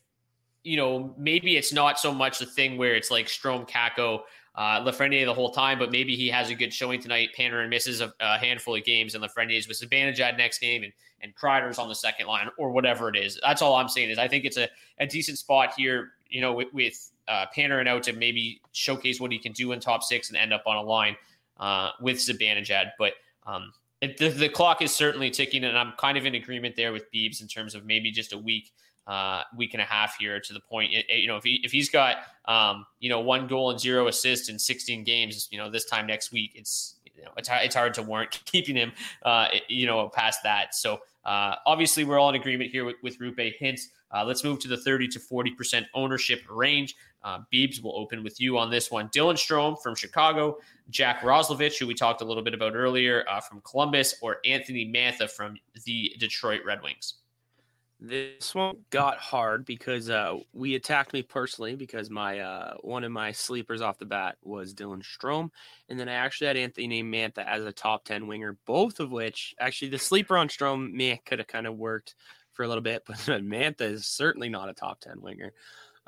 [0.69, 4.19] you know, maybe it's not so much the thing where it's like Strome Kakko,
[4.53, 7.29] uh, Lafreniere the whole time, but maybe he has a good showing tonight.
[7.35, 9.81] Panarin misses a, a handful of games, and Lafreniere's with
[10.21, 13.39] at next game, and and Kreider's on the second line, or whatever it is.
[13.43, 16.53] That's all I'm saying is I think it's a, a decent spot here, you know,
[16.53, 20.29] with, with uh, Panarin out to maybe showcase what he can do in top six
[20.29, 21.15] and end up on a line
[21.59, 22.91] uh, with Zibanejad.
[22.99, 23.13] But
[23.47, 26.93] um, it, the, the clock is certainly ticking, and I'm kind of in agreement there
[26.93, 28.71] with Beebs in terms of maybe just a week–
[29.09, 30.91] uh, week and a half here to the point.
[30.91, 34.49] You know, if he if he's got um, you know one goal and zero assists
[34.49, 37.95] in 16 games, you know, this time next week, it's you know it's it's hard
[37.95, 38.91] to warrant keeping him
[39.23, 40.75] uh, you know past that.
[40.75, 43.81] So uh, obviously, we're all in agreement here with with Roope Hintz.
[44.11, 46.95] Uh, let's move to the 30 to 40 percent ownership range.
[47.23, 49.09] Uh, Beebs will open with you on this one.
[49.09, 50.57] Dylan Strome from Chicago,
[50.89, 54.85] Jack Roslovic, who we talked a little bit about earlier uh, from Columbus, or Anthony
[54.85, 57.15] Mantha from the Detroit Red Wings.
[58.01, 63.11] This one got hard because uh, we attacked me personally because my uh, one of
[63.11, 65.49] my sleepers off the bat was Dylan Strome,
[65.89, 68.57] and then I actually had Anthony Mantha as a top ten winger.
[68.65, 72.15] Both of which actually the sleeper on Strome me could have kind of worked
[72.53, 75.51] for a little bit, but Mantha is certainly not a top ten winger.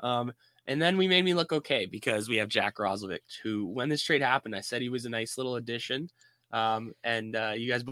[0.00, 0.32] Um,
[0.66, 4.02] and then we made me look okay because we have Jack Roslovic, who when this
[4.02, 6.08] trade happened, I said he was a nice little addition.
[6.52, 7.84] Um, and uh, you guys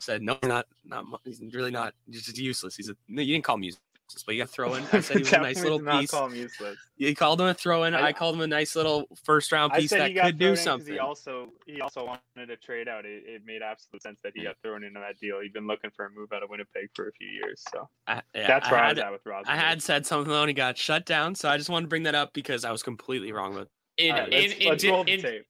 [0.00, 2.76] said, no, not, not, he's really not, he's just useless.
[2.76, 3.82] He's a, no, you didn't call him useless,
[4.24, 4.84] but you got to throw in.
[4.92, 6.10] I said he was a nice little piece.
[6.10, 6.78] Call him useless.
[6.96, 7.94] You called him a throw in.
[7.94, 10.92] I, I, called him a nice little first round piece that could do something.
[10.92, 13.06] He also, he also wanted to trade out.
[13.06, 15.40] It, it, made absolute sense that he got thrown into that deal.
[15.40, 17.64] He'd been looking for a move out of Winnipeg for a few years.
[17.72, 19.44] So I, yeah, that's where I, had, I was at with Ross.
[19.48, 21.34] I had said something though, and he got shut down.
[21.34, 23.68] So I just wanted to bring that up because I was completely wrong with.
[23.96, 25.44] In, right, in, let's, in, let's in,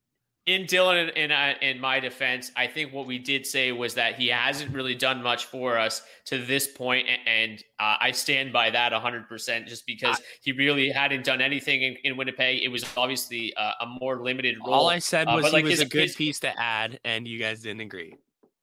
[0.48, 4.14] in Dylan in, in, in my defense, I think what we did say was that
[4.14, 8.70] he hasn't really done much for us to this point, and uh, I stand by
[8.70, 12.62] that 100% just because he really hadn't done anything in, in Winnipeg.
[12.62, 14.74] It was obviously uh, a more limited role.
[14.74, 16.58] All I said uh, was uh, he like was his, a good his, piece to
[16.58, 18.16] add, and you guys didn't agree.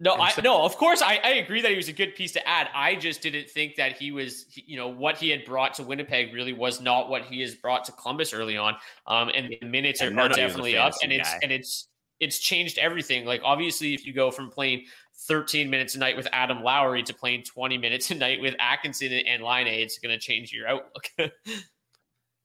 [0.05, 2.47] No, I no, of course I, I agree that he was a good piece to
[2.47, 2.69] add.
[2.75, 6.31] I just didn't think that he was, you know, what he had brought to Winnipeg
[6.31, 8.75] really was not what he has brought to Columbus early on.
[9.07, 11.87] Um, and the minutes are, are definitely up, and it's and it's
[12.19, 13.25] it's changed everything.
[13.25, 14.85] Like obviously, if you go from playing
[15.27, 19.11] 13 minutes a night with Adam Lowry to playing 20 minutes a night with Atkinson
[19.11, 21.09] and Laine, it's going to change your outlook.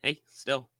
[0.02, 0.70] hey, still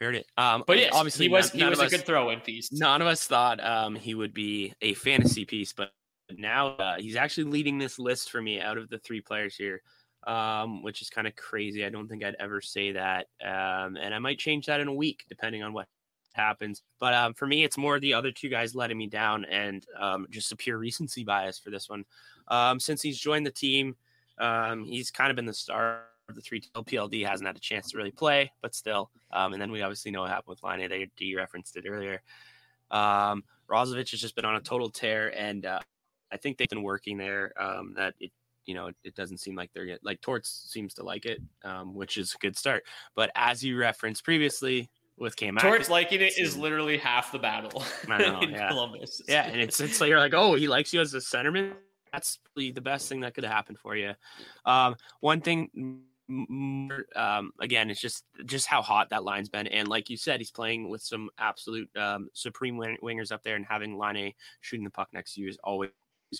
[0.00, 0.26] heard it.
[0.36, 2.72] Um, but yeah, obviously, he was none, he was a us, good throw-in piece.
[2.72, 5.92] None of us thought um, he would be a fantasy piece, but
[6.30, 9.82] now uh, he's actually leading this list for me out of the three players here,
[10.26, 11.84] um, which is kind of crazy.
[11.84, 14.94] I don't think I'd ever say that, um, and I might change that in a
[14.94, 15.88] week depending on what
[16.32, 16.82] happens.
[16.98, 20.26] But um, for me, it's more the other two guys letting me down, and um,
[20.30, 22.04] just a pure recency bias for this one.
[22.48, 23.96] Um, since he's joined the team,
[24.38, 26.60] um, he's kind of been the star of the three.
[26.60, 29.10] PLD hasn't had a chance to really play, but still.
[29.32, 30.88] and then we obviously know what happened with Laine.
[30.88, 32.22] They referenced it earlier.
[32.90, 35.80] Um, Roslovic has just been on a total tear, and uh,
[36.34, 37.52] I think they've been working there.
[37.60, 38.32] Um, that it,
[38.66, 41.94] you know, it doesn't seem like they're yet like Torts seems to like it, um,
[41.94, 42.82] which is a good start.
[43.14, 47.84] But as you referenced previously with Cam, Torts liking it is literally half the battle
[48.08, 48.68] know, in yeah.
[48.68, 49.22] Columbus.
[49.28, 51.74] Yeah, and it's it's like you're like, oh, he likes you as a centerman.
[52.12, 54.14] That's really the best thing that could have happened for you.
[54.64, 60.08] Um, one thing um, again, it's just just how hot that line's been, and like
[60.10, 64.32] you said, he's playing with some absolute um, supreme wingers up there, and having Laine
[64.62, 65.90] shooting the puck next to you is always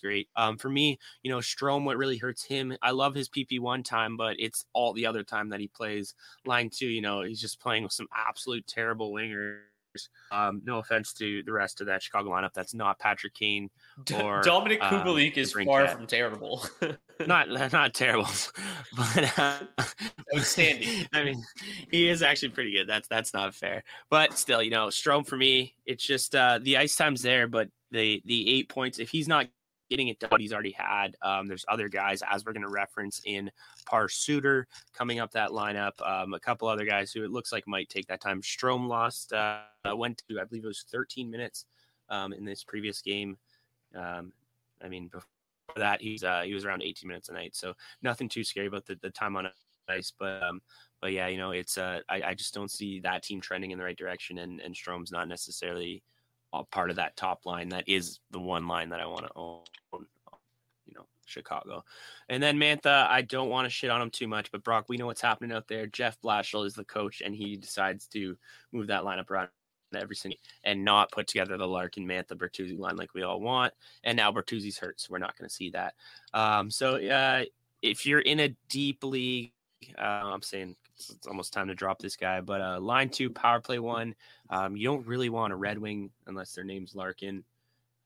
[0.01, 0.29] great.
[0.37, 3.83] Um, for me, you know, Strome, what really hurts him, I love his PP one
[3.83, 6.15] time, but it's all the other time that he plays
[6.47, 6.87] line two.
[6.87, 9.59] You know, he's just playing with some absolute terrible wingers.
[10.33, 12.53] Um, no offense to the rest of that Chicago lineup.
[12.53, 13.71] That's not Patrick Kane
[14.13, 16.67] or Dominik uh, Kubalik is far from terrible.
[17.27, 18.29] not not terrible,
[18.97, 19.59] but uh,
[20.37, 21.07] outstanding.
[21.13, 21.45] I mean,
[21.91, 22.89] he is actually pretty good.
[22.89, 26.77] That's that's not fair, but still, you know, Strome for me, it's just uh, the
[26.79, 28.99] ice time's there, but the the eight points.
[28.99, 29.47] If he's not
[29.95, 30.31] getting it done.
[30.31, 31.17] What he's already had.
[31.23, 33.51] Um, there's other guys as we're going to reference in
[33.87, 35.93] Pius Suter coming up that lineup.
[36.05, 38.43] Um, a couple other guys who it looks like might take that time.
[38.43, 39.61] Strome lost, uh,
[39.95, 41.67] went to I believe it was 13 minutes
[42.09, 43.39] um, in this previous game.
[43.95, 44.33] Um,
[44.83, 45.29] I mean, before
[45.77, 48.87] that he's uh, he was around 18 minutes a night, so nothing too scary about
[48.87, 49.49] the, the time on
[49.89, 50.13] ice.
[50.19, 50.61] But um,
[51.01, 53.79] but yeah, you know, it's uh, I, I just don't see that team trending in
[53.79, 56.03] the right direction, and and Strome's not necessarily
[56.63, 57.71] part of that top line.
[57.71, 59.61] That is the one line that I want to own.
[60.87, 61.85] You know, Chicago,
[62.29, 63.09] and then Mantha.
[63.09, 65.53] I don't want to shit on him too much, but Brock, we know what's happening
[65.53, 65.87] out there.
[65.87, 68.37] Jeff Blashill is the coach, and he decides to
[68.73, 69.49] move that lineup around
[69.97, 73.73] every single and not put together the Larkin Mantha Bertuzzi line like we all want.
[74.03, 75.95] And now Bertuzzi's hurt, so we're not going to see that.
[76.33, 77.45] Um, so uh,
[77.83, 79.53] if you're in a deep league,
[79.99, 82.41] uh, I'm saying it's, it's, almost time to drop this guy.
[82.41, 84.15] But uh, line two, power play one,
[84.51, 87.45] um, you don't really want a Red Wing unless their name's Larkin,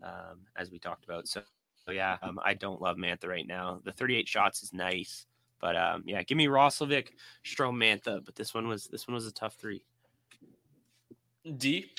[0.03, 1.29] um, as we talked about.
[1.29, 1.42] So,
[1.85, 3.81] so yeah, um, I don't love Mantha right now.
[3.85, 5.27] The 38 shots is nice,
[5.61, 7.09] but um, yeah, give me Roslovic,
[7.44, 8.24] Strome, Mantha.
[8.24, 9.83] But this one was this one was a tough three.
[11.57, 11.90] D.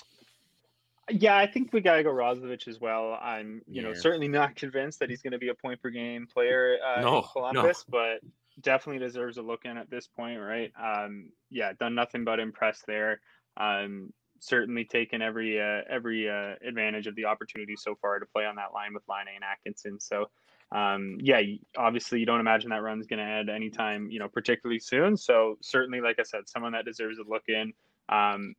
[1.12, 3.17] Yeah, I think we gotta go Roslovic as well.
[3.19, 3.89] I'm, you yeah.
[3.89, 7.02] know, certainly not convinced that he's going to be a point per game player uh,
[7.02, 7.99] no, in Columbus, no.
[8.21, 8.30] but
[8.62, 10.72] definitely deserves a look in at this point, right?
[10.82, 13.22] Um, yeah, done nothing but impress there.
[13.58, 18.45] Um, certainly taken every uh, every uh, advantage of the opportunity so far to play
[18.45, 20.00] on that line with Laine and Atkinson.
[20.00, 20.30] So,
[20.72, 21.41] um, yeah,
[21.78, 25.17] obviously you don't imagine that run's going to end anytime, you know, particularly soon.
[25.17, 27.74] So certainly, like I said, someone that deserves a look in.
[28.10, 28.56] Um,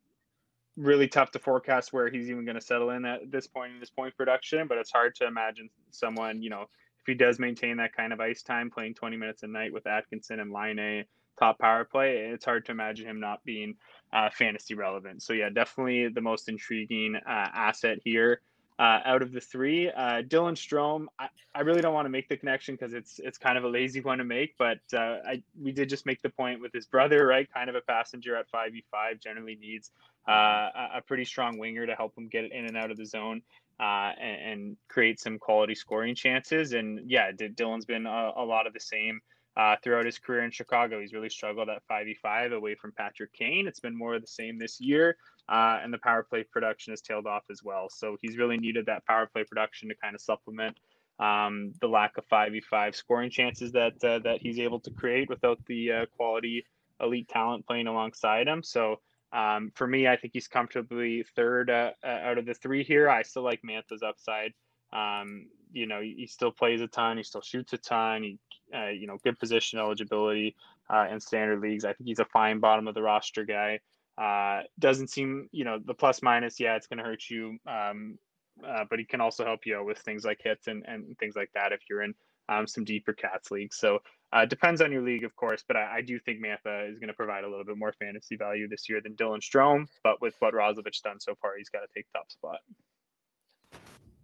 [0.77, 3.81] really tough to forecast where he's even going to settle in at this point in
[3.81, 6.67] his point production, but it's hard to imagine someone, you know,
[7.01, 9.87] if he does maintain that kind of ice time, playing 20 minutes a night with
[9.87, 11.05] Atkinson and Laine
[11.39, 13.75] top power play, it's hard to imagine him not being
[14.13, 15.23] uh, fantasy relevant.
[15.23, 18.43] So yeah, definitely the most intriguing uh, asset here.
[18.79, 22.31] Uh, out of the three, uh, Dylan Strome, I, I really don't want to make
[22.31, 25.43] the connection because it's it's kind of a lazy one to make, but uh, I
[25.61, 27.47] we did just make the point with his brother, right?
[27.53, 29.91] Kind of a passenger at five v five generally needs
[30.27, 33.05] uh, a pretty strong winger to help him get it in and out of the
[33.05, 33.43] zone
[33.81, 36.75] uh, and, and, create some quality scoring chances.
[36.75, 39.21] And yeah, Dylan's been a, a lot of the same
[39.57, 41.01] uh, throughout his career in Chicago.
[41.01, 43.67] He's really struggled at 5v5 away from Patrick Kane.
[43.67, 45.17] It's been more of the same this year.
[45.49, 47.89] Uh, and the power play production has tailed off as well.
[47.91, 50.77] So he's really needed that power play production to kind of supplement
[51.19, 55.59] um, the lack of 5v5 scoring chances that uh, that he's able to create without
[55.67, 56.65] the uh, quality
[57.01, 58.63] elite talent playing alongside him.
[58.63, 59.01] So
[59.33, 63.09] um, for me, I think he's comfortably third uh, uh, out of the three here.
[63.09, 64.53] I still like Mantha's upside.
[64.93, 67.17] Um, you know, he still plays a ton.
[67.17, 68.25] He still shoots a ton.
[68.25, 68.39] He,
[68.75, 70.57] uh, you know, good position eligibility
[70.93, 71.85] uh, in standard leagues.
[71.85, 73.79] I think he's a fine bottom of the roster guy.
[74.19, 76.59] Uh, doesn't seem, you know, the plus minus.
[76.59, 78.19] Yeah, it's going to hurt you, um,
[78.67, 81.37] uh, but he can also help you out with things like hits and, and things
[81.37, 82.15] like that if you're in
[82.51, 83.77] um, some deeper cats leagues.
[83.77, 84.01] So
[84.33, 87.09] uh, depends on your league, of course, but I, I do think Mantha is going
[87.09, 89.87] to provide a little bit more fantasy value this year than Dylan Strome.
[90.03, 92.59] But with what Roslovic's done so far, he's got to take top spot.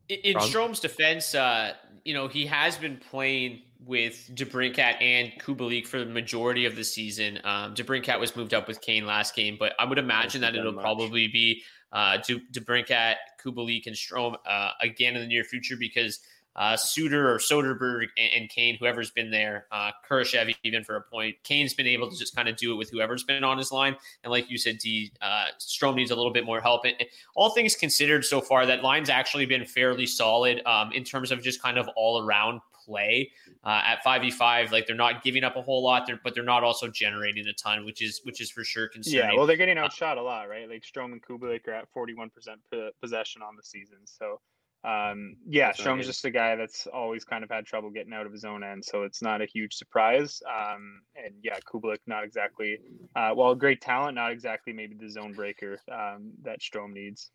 [0.08, 1.72] In, in Strome's defense, uh,
[2.04, 6.84] you know, he has been playing with DeBrincat and Kubalik for the majority of the
[6.84, 7.40] season.
[7.44, 10.72] Um, DeBrincat was moved up with Kane last game, but I would imagine that it'll
[10.72, 10.82] much.
[10.82, 11.62] probably be
[11.92, 16.20] uh, DeBrincat, Kubalik, and Strome uh, again in the near future because–
[16.56, 21.02] uh, Suter or Soderberg and, and, Kane, whoever's been there, uh, Kurashev even for a
[21.02, 21.36] point.
[21.44, 23.94] Kane's been able to just kind of do it with whoever's been on his line.
[24.24, 26.84] And like you said, D, uh, Strome needs a little bit more help.
[26.84, 26.94] And
[27.34, 31.42] all things considered so far, that line's actually been fairly solid um, in terms of
[31.42, 33.30] just kind of all around play
[33.64, 36.86] uh, at 5v5 like they're not giving up a whole lot but they're not also
[36.86, 39.82] generating a ton which is which is for sure concerning yeah well they're getting uh,
[39.82, 42.30] outshot a lot right like Strome and Kubalik are at 41%
[43.00, 44.40] possession on the season so
[44.86, 48.32] um, yeah, Strome's just a guy that's always kind of had trouble getting out of
[48.32, 50.40] his own end, so it's not a huge surprise.
[50.48, 52.78] Um, and yeah, Kubalik, not exactly,
[53.16, 57.32] uh, well, great talent, not exactly maybe the zone breaker um, that Strome needs.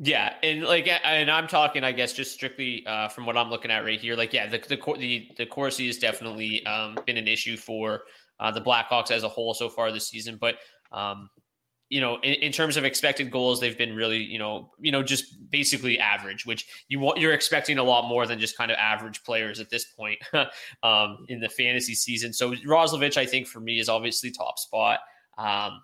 [0.00, 3.70] Yeah, and like, and I'm talking, I guess, just strictly uh, from what I'm looking
[3.70, 4.16] at right here.
[4.16, 8.02] Like, yeah, the the the, the Corsi has definitely um, been an issue for
[8.40, 10.56] uh, the Blackhawks as a whole so far this season, but
[10.90, 11.30] um,
[11.90, 15.02] you know, in, in, terms of expected goals, they've been really, you know, you know,
[15.02, 18.76] just basically average, which you want you're expecting a lot more than just kind of
[18.76, 20.18] average players at this point
[20.82, 22.32] um, in the fantasy season.
[22.32, 25.00] So Roslovic, I think for me is obviously top spot.
[25.38, 25.80] Um,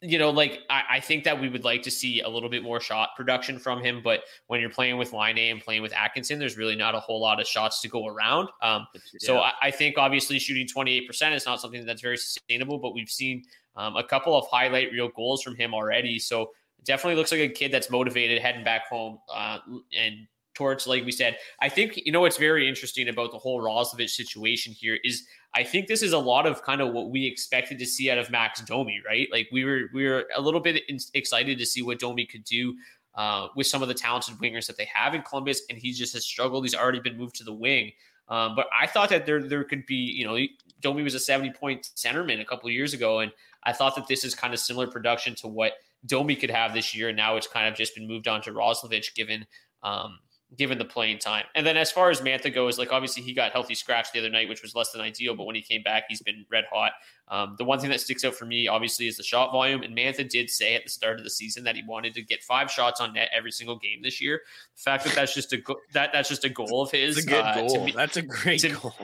[0.00, 2.64] you know, like I, I, think that we would like to see a little bit
[2.64, 6.40] more shot production from him, but when you're playing with Laine and playing with Atkinson,
[6.40, 8.48] there's really not a whole lot of shots to go around.
[8.62, 9.00] Um, yeah.
[9.18, 13.08] So I, I think obviously shooting 28% is not something that's very sustainable, but we've
[13.08, 13.44] seen
[13.76, 16.18] um, a couple of highlight reel goals from him already.
[16.18, 16.50] So
[16.84, 19.58] definitely looks like a kid that's motivated heading back home uh,
[19.96, 21.36] and towards, like we said.
[21.60, 25.64] I think you know what's very interesting about the whole Roslovic situation here is I
[25.64, 28.30] think this is a lot of kind of what we expected to see out of
[28.30, 29.28] Max Domi, right?
[29.30, 30.82] Like we were we were a little bit
[31.14, 32.74] excited to see what Domi could do
[33.14, 36.12] uh, with some of the talented wingers that they have in Columbus, and he just
[36.14, 36.64] has struggled.
[36.64, 37.92] He's already been moved to the wing.
[38.28, 40.38] Um, but I thought that there there could be, you know,
[40.80, 43.32] Domi was a 70 point centerman a couple years ago, and
[43.64, 45.72] I thought that this is kind of similar production to what
[46.06, 47.08] Domi could have this year.
[47.08, 49.46] And now it's kind of just been moved on to Roslovic, given
[49.82, 50.18] um,
[50.56, 51.44] given the playing time.
[51.54, 54.28] And then as far as Mantha goes, like obviously he got healthy scratch the other
[54.28, 55.34] night, which was less than ideal.
[55.34, 56.92] But when he came back, he's been red hot.
[57.28, 59.82] Um, the one thing that sticks out for me, obviously, is the shot volume.
[59.82, 62.42] And Mantha did say at the start of the season that he wanted to get
[62.42, 64.42] five shots on net every single game this year.
[64.76, 67.16] The fact that that's just a go- that that's just a goal of his.
[67.16, 67.84] It's a good uh, goal.
[67.86, 68.94] Me, that's a great to, goal.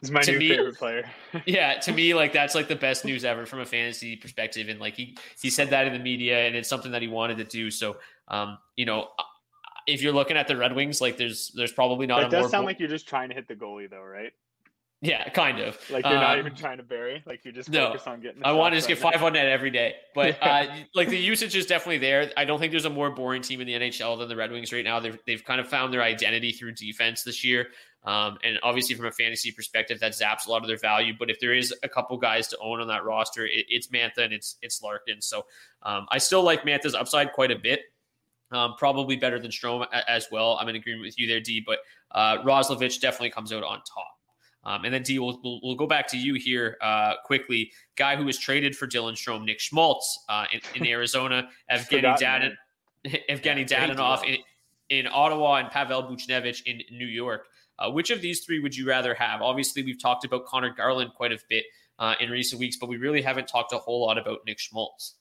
[0.00, 1.08] He's my new me, favorite player.
[1.46, 4.68] yeah, to me, like that's like the best news ever from a fantasy perspective.
[4.68, 7.38] And like he he said that in the media, and it's something that he wanted
[7.38, 7.70] to do.
[7.70, 7.96] So,
[8.28, 9.08] um, you know
[9.88, 12.22] if you're looking at the Red Wings, like there's there's probably not.
[12.22, 14.32] It does sound like you're just trying to hit the goalie, though, right?
[15.00, 15.78] Yeah, kind of.
[15.90, 17.22] Like you're um, not even trying to bury.
[17.24, 18.44] Like you're just no, focus on getting.
[18.44, 21.54] I want to just get five on net every day, but uh, like the usage
[21.54, 22.32] is definitely there.
[22.36, 24.72] I don't think there's a more boring team in the NHL than the Red Wings
[24.72, 24.98] right now.
[24.98, 27.68] They've they've kind of found their identity through defense this year,
[28.04, 31.14] um, and obviously from a fantasy perspective, that zaps a lot of their value.
[31.16, 34.24] But if there is a couple guys to own on that roster, it, it's Mantha
[34.24, 35.22] and it's it's Larkin.
[35.22, 35.46] So
[35.84, 37.82] um, I still like Mantha's upside quite a bit.
[38.50, 40.56] Um, probably better than Strome as well.
[40.58, 41.62] I'm in agreement with you there, D.
[41.64, 41.80] But
[42.12, 44.18] uh, Roslovic definitely comes out on top.
[44.64, 47.70] Um, and then D, we'll, we'll, we'll, go back to you here uh, quickly.
[47.96, 52.54] Guy who was traded for Dylan Strome, Nick Schmaltz uh, in, in, Arizona, Evgeny Dadin,
[53.30, 54.38] Evgeny Dadonov in,
[54.90, 57.46] in Ottawa, and Pavel Buchnevich in New York.
[57.78, 59.40] Uh, which of these three would you rather have?
[59.40, 61.64] Obviously, we've talked about Conor Garland quite a bit
[61.98, 65.14] uh, in recent weeks, but we really haven't talked a whole lot about Nick Schmaltz.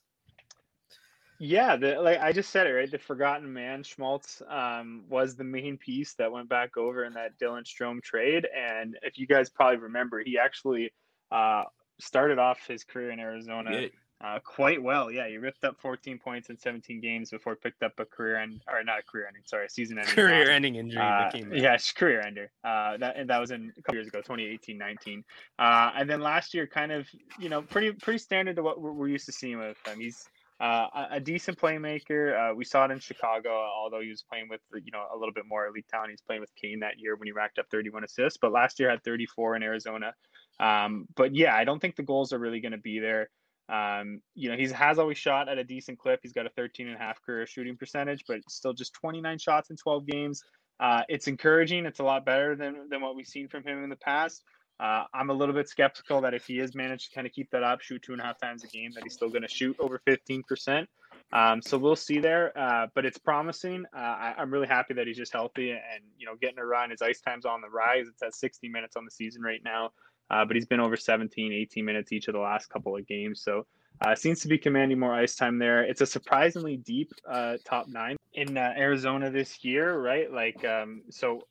[1.39, 2.89] Yeah, the, like I just said it right.
[2.89, 7.37] The forgotten man Schmaltz um, was the main piece that went back over in that
[7.39, 10.91] Dylan Strome trade, and if you guys probably remember, he actually
[11.31, 11.63] uh,
[11.99, 15.11] started off his career in Arizona uh, quite well.
[15.11, 18.61] Yeah, he ripped up 14 points in 17 games before picked up a career end
[18.67, 21.01] or not a career ending, sorry, season ending career-ending injury.
[21.01, 22.49] Uh, yeah, it's career ender.
[22.63, 25.23] Uh, that and that was in a couple years ago, 2018-19.
[25.59, 27.07] Uh, and then last year, kind of
[27.39, 29.99] you know pretty pretty standard to what we're, we're used to seeing with him.
[29.99, 30.27] He's
[30.59, 32.51] uh, a, decent playmaker.
[32.51, 35.33] Uh, we saw it in Chicago, although he was playing with you know a little
[35.33, 36.09] bit more elite talent.
[36.09, 38.89] He's playing with Kane that year when he racked up 31 assists, but last year
[38.89, 40.13] had 34 in Arizona.
[40.59, 43.29] Um, but yeah, I don't think the goals are really going to be there.
[43.69, 46.21] Um, you know, he has always shot at a decent clip.
[46.23, 49.69] He's got a 13 and a half career shooting percentage, but still just 29 shots
[49.69, 50.41] in 12 games.
[50.79, 51.85] Uh, it's encouraging.
[51.85, 54.43] It's a lot better than, than what we've seen from him in the past.
[54.79, 57.49] Uh, I'm a little bit skeptical that if he has managed to kind of keep
[57.51, 59.47] that up, shoot two and a half times a game, that he's still going to
[59.47, 60.87] shoot over 15%.
[61.33, 63.85] Um, so we'll see there, uh, but it's promising.
[63.93, 66.91] Uh, I, am really happy that he's just healthy and you know getting a run.
[66.91, 68.07] His ice time's on the rise.
[68.07, 69.91] It's at 60 minutes on the season right now,
[70.29, 73.41] uh, but he's been over 17, 18 minutes each of the last couple of games.
[73.41, 73.65] So
[74.05, 75.83] uh, seems to be commanding more ice time there.
[75.83, 80.31] It's a surprisingly deep uh, top nine in Arizona this year, right?
[80.31, 81.41] Like, um, so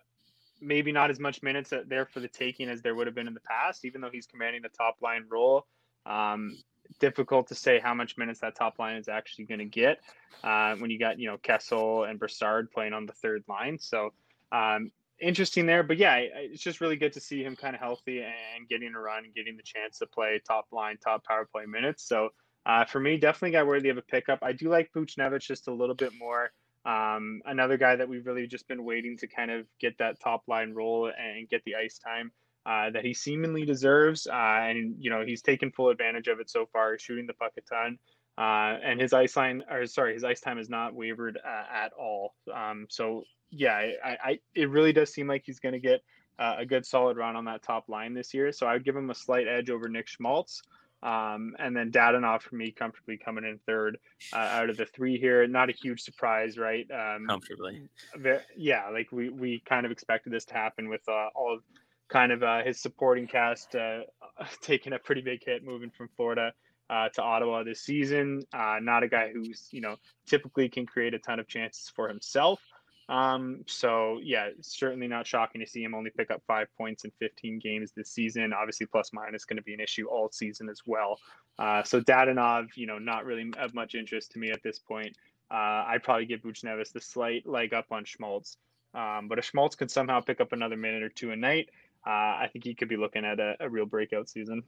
[0.61, 3.35] maybe not as much minutes there for the taking as there would have been in
[3.35, 5.67] the past, even though he's commanding the top line role.
[6.05, 6.57] Um,
[7.01, 9.99] difficult to say how much minutes that top line is actually going to get
[10.45, 13.79] uh, when you got you know Kessel and Brassard playing on the third line.
[13.79, 14.11] So
[14.53, 14.91] um,
[15.21, 18.69] interesting there, but yeah, it's just really good to see him kind of healthy and
[18.69, 22.07] getting a run and getting the chance to play top line, top power play minutes.
[22.07, 22.31] So
[22.65, 24.41] uh, for me, definitely got worthy of a pickup.
[24.43, 26.51] I do like Buchnevich just a little bit more.
[26.87, 30.45] Um, another guy that we've really just been waiting to kind of get that top
[30.47, 32.31] line role and get the ice time
[32.65, 34.27] uh, that he seemingly deserves.
[34.27, 37.53] Uh, and, you know, he's taken full advantage of it so far, shooting the puck
[37.59, 37.99] a ton.
[38.39, 41.93] Uh, and his ice line, or sorry, his ice time has not wavered uh, at
[41.99, 42.35] all.
[42.55, 43.75] Um, so, yeah,
[44.05, 46.03] I, I, it really does seem like he's going to get
[46.39, 48.53] uh, a good solid run on that top line this year.
[48.53, 50.63] So I would give him a slight edge over Nick Schmaltz.
[51.07, 53.97] Um, and then Dadonov for me comfortably coming in third
[54.33, 55.47] uh, out of the three here.
[55.47, 56.85] Not a huge surprise, right?
[56.91, 57.89] Um, comfortably.
[58.57, 61.63] Yeah, like we, we kind of expected this to happen with uh, all of
[62.09, 64.01] kind of uh, his supporting cast uh,
[64.63, 66.53] taking a pretty big hit moving from Florida
[66.91, 68.43] uh, to Ottawa this season.
[68.53, 69.95] Uh, not a guy who's, you know,
[70.27, 72.61] typically can create a ton of chances for himself.
[73.09, 77.13] Um, so yeah, certainly not shocking to see him only pick up five points in
[77.21, 78.53] 15 games this season.
[78.53, 81.21] Obviously, plus minus going to be an issue all season as well.
[81.59, 85.17] Uh, so Dadonov, you know, not really of much interest to me at this point.
[85.51, 88.57] Uh, I'd probably give Buchnevich the slight leg up on Schmaltz.
[88.95, 91.69] Um, but if Schmaltz could somehow pick up another minute or two a night,
[92.07, 94.63] uh, I think he could be looking at a, a real breakout season.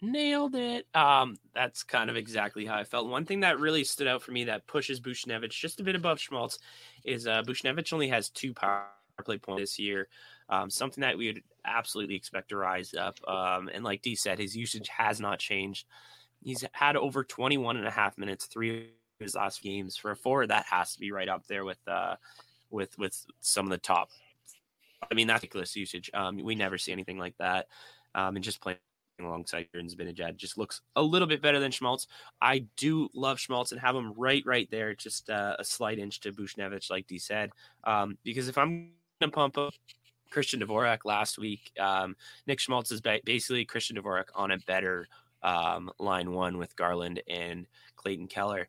[0.00, 0.86] Nailed it.
[0.94, 3.08] Um, that's kind of exactly how I felt.
[3.08, 6.20] One thing that really stood out for me that pushes Buchnevich just a bit above
[6.20, 6.58] Schmaltz
[7.04, 8.86] is uh, Buchnevich only has two power
[9.24, 10.06] play points this year.
[10.48, 13.18] Um, something that we would absolutely expect to rise up.
[13.28, 15.86] Um, and like D said, his usage has not changed.
[16.44, 18.84] He's had over 21 and a half minutes, three of
[19.18, 19.96] his last games.
[19.96, 22.14] For a forward, that has to be right up there with uh,
[22.70, 24.10] with with some of the top.
[25.10, 26.08] I mean, that's ridiculous usage.
[26.14, 27.66] Um, we never see anything like that.
[28.14, 28.78] Um, and just playing
[29.26, 32.06] alongside Jordan Zibanejad just looks a little bit better than Schmaltz.
[32.40, 36.20] I do love Schmaltz and have him right, right there, just uh, a slight inch
[36.20, 37.50] to Buchnevich, like D said.
[37.84, 38.90] Um, because if I'm
[39.20, 39.74] going to pump up
[40.30, 42.16] Christian Dvorak last week, um,
[42.46, 45.08] Nick Schmaltz is ba- basically Christian Dvorak on a better
[45.42, 47.66] um, line one with Garland and
[47.96, 48.68] Clayton Keller.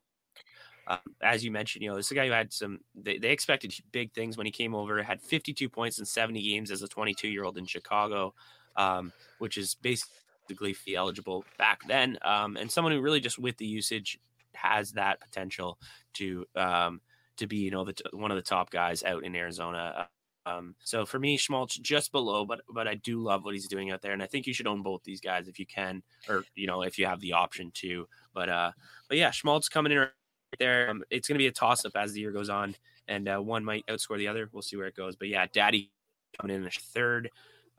[0.87, 3.29] Um, as you mentioned, you know, this is a guy who had some, they, they
[3.29, 6.87] expected big things when he came over, had 52 points in 70 games as a
[6.87, 8.33] 22 year old in Chicago,
[8.75, 10.15] um, which is basically
[10.55, 14.19] basically eligible back then, um, and someone who really just with the usage
[14.53, 15.77] has that potential
[16.13, 17.01] to um,
[17.37, 20.07] to be you know the, one of the top guys out in Arizona.
[20.45, 23.91] Um, so for me, Schmaltz just below, but but I do love what he's doing
[23.91, 26.43] out there, and I think you should own both these guys if you can, or
[26.55, 28.07] you know if you have the option to.
[28.33, 28.71] But uh,
[29.07, 30.09] but yeah, Schmaltz coming in right
[30.57, 30.89] there.
[30.89, 32.75] Um, it's going to be a toss up as the year goes on,
[33.07, 34.49] and uh, one might outscore the other.
[34.51, 35.15] We'll see where it goes.
[35.15, 35.91] But yeah, Daddy
[36.39, 37.29] coming in third.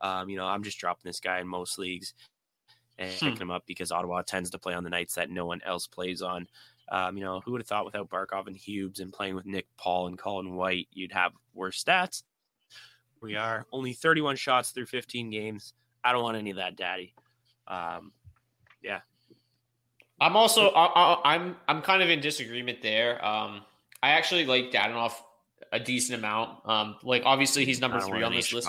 [0.01, 2.15] Um, you know, I'm just dropping this guy in most leagues
[3.01, 3.27] and hmm.
[3.27, 5.87] picking him up because Ottawa tends to play on the nights that no one else
[5.87, 6.47] plays on.
[6.93, 9.67] Um, you know, who would have thought without Barkov and Hughes and playing with Nick
[9.77, 12.25] Paul and Colin White, you'd have worse stats?
[13.21, 15.73] We are only 31 shots through 15 games.
[16.03, 17.15] I don't want any of that, Daddy.
[17.69, 18.13] Um,
[18.83, 19.01] yeah.
[20.21, 23.25] I'm also I, am I'm, I'm kind of in disagreement there.
[23.25, 23.63] Um,
[24.03, 25.13] I actually like Dadonov
[25.73, 26.59] a decent amount.
[26.69, 28.69] Um, like obviously he's number three on this list.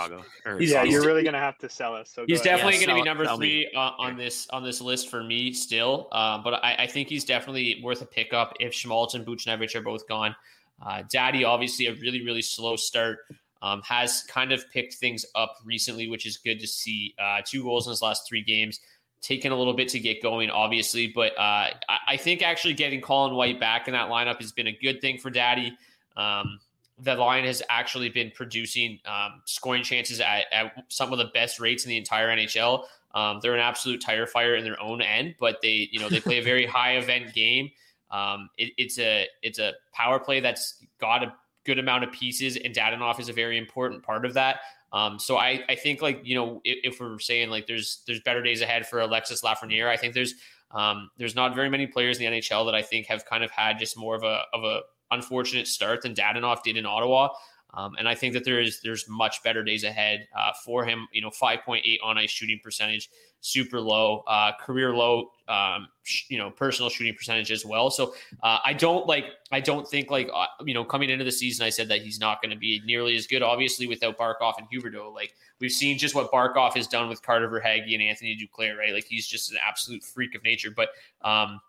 [0.60, 2.12] yeah, you're really gonna have to sell us.
[2.12, 5.24] So he's definitely yeah, gonna be number three uh, on this on this list for
[5.24, 6.08] me still.
[6.12, 9.82] Um, but I, I, think he's definitely worth a pickup if Schmaltz and Buchnevich are
[9.82, 10.36] both gone.
[10.84, 13.20] Uh, Daddy obviously a really really slow start.
[13.64, 17.14] Um, has kind of picked things up recently, which is good to see.
[17.22, 18.80] Uh, two goals in his last three games.
[19.22, 23.02] Taken a little bit to get going, obviously, but uh, I, I think actually getting
[23.02, 25.78] Colin White back in that lineup has been a good thing for Daddy.
[26.18, 26.60] Um,
[27.02, 31.60] the line has actually been producing um, scoring chances at, at, some of the best
[31.60, 32.84] rates in the entire NHL.
[33.14, 36.20] Um, they're an absolute tire fire in their own end, but they, you know, they
[36.20, 37.72] play a very high event game.
[38.12, 41.34] Um, it, it's a it's a power play that's got a
[41.66, 44.60] good amount of pieces, and Dadonov is a very important part of that.
[44.94, 48.20] Um, so I, I think like you know if, if, we're saying like there's there's
[48.22, 50.36] better days ahead for Alexis Lafreniere, I think there's
[50.72, 53.52] um, there's not very many players in the NHL that I think have kind of
[53.52, 54.82] had just more of a of a
[55.12, 57.30] unfortunate start than Dadonov did in Ottawa.
[57.74, 61.08] Um, and I think that there is there's much better days ahead uh, for him.
[61.14, 63.10] You know, 5.8 on ice shooting percentage,
[63.40, 65.32] super low, uh, career low.
[65.48, 67.90] Um, sh- you know, personal shooting percentage as well.
[67.90, 69.26] So uh, I don't like.
[69.52, 72.20] I don't think like uh, you know coming into the season, I said that he's
[72.20, 73.42] not going to be nearly as good.
[73.42, 77.50] Obviously, without Barkov and Huberdeau, like we've seen just what Barkov has done with Carter
[77.50, 78.94] Verhaeghe and Anthony Duclair, right?
[78.94, 80.72] Like he's just an absolute freak of nature.
[80.76, 80.90] But
[81.22, 81.62] um,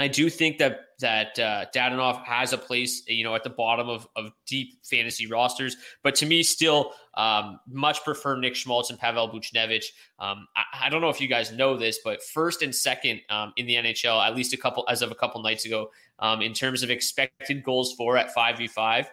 [0.00, 3.88] I do think that that uh, Dadonov has a place, you know, at the bottom
[3.88, 5.76] of, of deep fantasy rosters.
[6.02, 9.86] But to me, still um, much prefer Nick Schmaltz and Pavel Buchnevich.
[10.18, 13.52] Um, I, I, don't know if you guys know this, but first and second um,
[13.56, 16.52] in the NHL, at least a couple as of a couple nights ago, um, in
[16.52, 19.10] terms of expected goals for at five v five.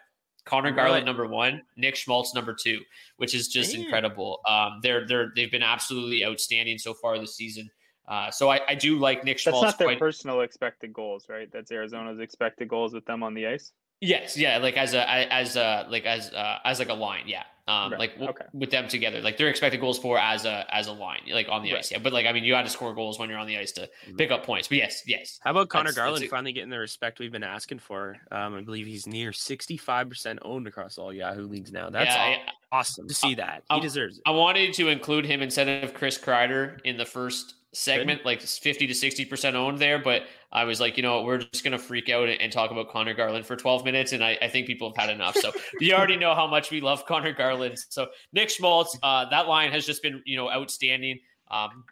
[0.48, 2.80] Conor Garland number one, Nick Schmaltz number two,
[3.18, 3.82] which is just Damn.
[3.82, 4.40] incredible.
[4.48, 7.70] Um, they're they're they've been absolutely outstanding so far this season.
[8.08, 9.62] Uh, so I, I, do like Nick Schmaltz.
[9.62, 10.00] That's not their quite...
[10.00, 11.50] personal expected goals, right?
[11.52, 13.74] That's Arizona's expected goals with them on the ice.
[14.00, 17.44] Yes, yeah, like as a as a like as uh, as like a line, yeah.
[17.68, 18.00] Um, right.
[18.00, 18.46] like w- okay.
[18.54, 21.64] with them together, like they're expected goals for as a as a line, like on
[21.64, 21.80] the right.
[21.80, 21.92] ice.
[21.92, 23.72] Yeah, but like I mean, you had to score goals when you're on the ice
[23.74, 24.16] to mm-hmm.
[24.16, 24.68] pick up points.
[24.68, 25.40] But yes, yes.
[25.42, 28.16] How about Conor that's, Garland that's finally getting the respect we've been asking for?
[28.32, 31.90] Um, I believe he's near 65 percent owned across all Yahoo leagues now.
[31.90, 32.38] That's yeah,
[32.72, 33.64] awesome to see that.
[33.70, 34.24] He I, deserves it.
[34.26, 38.88] I wanted to include him instead of Chris Kreider in the first segment, like 50
[38.88, 40.00] to 60% owned there.
[40.00, 42.90] But I was like, you know, we're just going to freak out and, talk about
[42.90, 44.14] Conor Garland for 12 minutes.
[44.14, 45.36] And I, I think people have had enough.
[45.36, 47.78] So you already know how much we love Conor Garland.
[47.90, 51.20] So Nick Schmaltz, uh, that line has just been, you know, outstanding.
[51.52, 51.84] Um,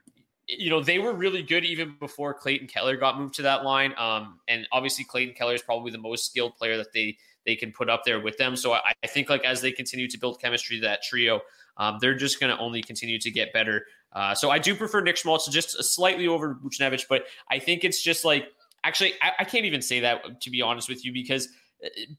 [0.47, 3.93] you know, they were really good even before Clayton Keller got moved to that line.
[3.97, 7.71] Um, and obviously Clayton Keller is probably the most skilled player that they, they can
[7.71, 8.55] put up there with them.
[8.55, 11.41] So I, I think like as they continue to build chemistry, that trio,
[11.77, 13.85] um, they're just going to only continue to get better.
[14.15, 18.01] Uh, so I do prefer Nick Schmaltz just slightly over Buchnevich, but I think it's
[18.01, 18.47] just like
[18.83, 21.49] actually I, I, can't even say that to be honest with you because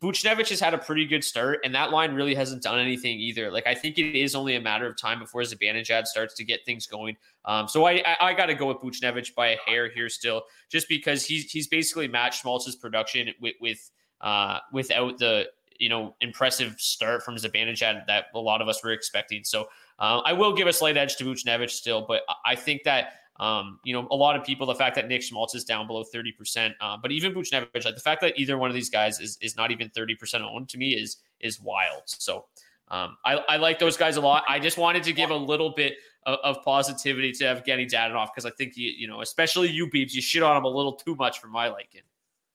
[0.00, 3.50] Buchnevich has had a pretty good start, and that line really hasn't done anything either.
[3.50, 6.64] Like I think it is only a matter of time before Zibanejad starts to get
[6.64, 7.16] things going.
[7.44, 10.42] Um, so I I, I got to go with Buchnevich by a hair here still,
[10.70, 13.90] just because he's he's basically matched Schmaltz's production with with
[14.20, 15.46] uh, without the
[15.78, 19.44] you know impressive start from Zibanejad that a lot of us were expecting.
[19.44, 19.68] So
[19.98, 23.80] uh, I will give a slight edge to Buchnevich still, but I think that um,
[23.84, 26.74] you know, a lot of people, the fact that Nick Schmaltz is down below 30%,
[26.80, 29.56] uh, but even Buchnevich, like the fact that either one of these guys is, is
[29.56, 32.02] not even 30% owned to me is, is wild.
[32.06, 32.46] So
[32.88, 34.44] um, I, I like those guys a lot.
[34.48, 38.50] I just wanted to give a little bit of, positivity to Evgeny Dadonov because I
[38.50, 41.38] think, you, you know, especially you, Beebs, you shit on him a little too much
[41.38, 42.00] for my liking.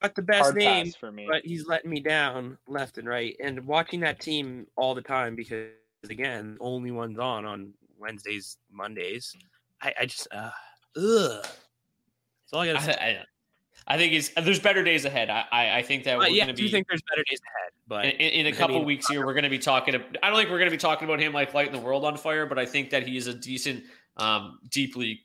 [0.02, 1.28] But the best Hard name for me.
[1.30, 3.36] But he's letting me down left and right.
[3.40, 5.70] And watching that team all the time because,
[6.10, 9.36] again, only one's on on Wednesdays, Mondays.
[9.80, 10.50] I, I just, uh,
[10.98, 11.44] ugh.
[11.44, 12.98] That's all I got to say.
[13.00, 15.30] I, I, I, think it's there's better days ahead.
[15.30, 16.70] I I, I think that we're yeah, to be.
[16.70, 19.34] think there's better days ahead, but in, in a couple I mean, weeks here, we're
[19.34, 19.96] going to be talking.
[19.96, 22.18] I don't think we're going to be talking about him like lighting the world on
[22.18, 23.84] fire, but I think that he is a decent,
[24.18, 25.22] um, deeply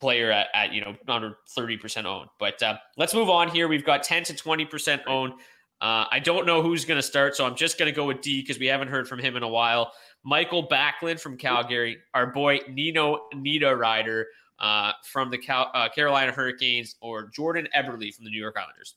[0.00, 2.28] player at, at you know under 30% owned.
[2.38, 3.68] But uh, let's move on here.
[3.68, 5.34] We've got 10 to 20% owned.
[5.80, 8.20] Uh, I don't know who's going to start, so I'm just going to go with
[8.20, 9.92] D because we haven't heard from him in a while.
[10.22, 14.24] Michael Backlund from Calgary, our boy Nino Niederreiter
[14.58, 18.96] uh, from the Cal- uh, Carolina Hurricanes or Jordan Eberle from the New York Islanders?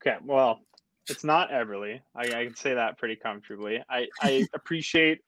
[0.00, 0.60] Okay, well,
[1.08, 2.00] it's not Eberle.
[2.14, 3.82] I, I can say that pretty comfortably.
[3.90, 5.20] I, I appreciate,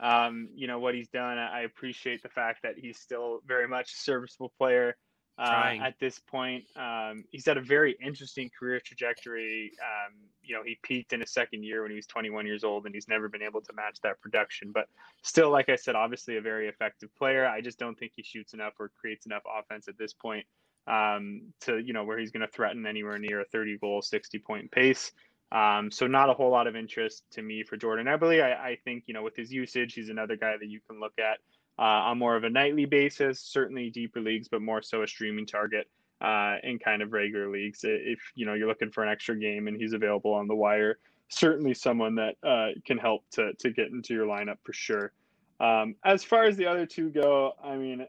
[0.00, 1.38] um, you know, what he's done.
[1.38, 4.96] I appreciate the fact that he's still very much a serviceable player
[5.38, 6.64] uh, at this point.
[6.76, 9.72] Um, he's had a very interesting career trajectory.
[9.82, 12.86] Um, you know, he peaked in his second year when he was 21 years old,
[12.86, 14.70] and he's never been able to match that production.
[14.72, 14.86] But
[15.22, 17.46] still, like I said, obviously a very effective player.
[17.46, 20.46] I just don't think he shoots enough or creates enough offense at this point
[20.86, 24.38] um, to, you know, where he's going to threaten anywhere near a 30 goal, 60
[24.38, 25.12] point pace.
[25.52, 28.42] Um, so not a whole lot of interest to me for Jordan Eberle.
[28.42, 31.14] I, I think, you know, with his usage, he's another guy that you can look
[31.18, 31.38] at
[31.78, 35.46] uh, on more of a nightly basis, certainly deeper leagues, but more so a streaming
[35.46, 35.88] target
[36.20, 37.80] uh, in kind of regular leagues.
[37.82, 40.98] If you know you're looking for an extra game and he's available on the wire,
[41.28, 45.12] certainly someone that uh, can help to to get into your lineup for sure.
[45.60, 48.06] Um, as far as the other two go, I mean,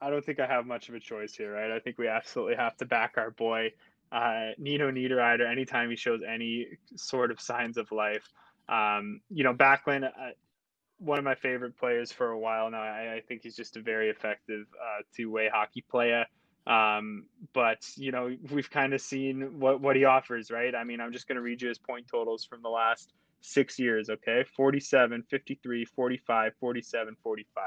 [0.00, 1.70] I don't think I have much of a choice here, right?
[1.70, 3.72] I think we absolutely have to back our boy
[4.12, 8.28] uh, Nino Niederreiter anytime he shows any sort of signs of life.
[8.68, 10.30] Um, you know, Backlund, uh,
[10.98, 12.82] one of my favorite players for a while now.
[12.82, 16.26] I, I think he's just a very effective uh, two-way hockey player.
[16.66, 20.74] Um, but you know, we've kind of seen what what he offers, right?
[20.74, 23.78] I mean, I'm just going to read you his point totals from the last six
[23.78, 24.10] years.
[24.10, 27.64] Okay, 47, 53, 45, 47, 45.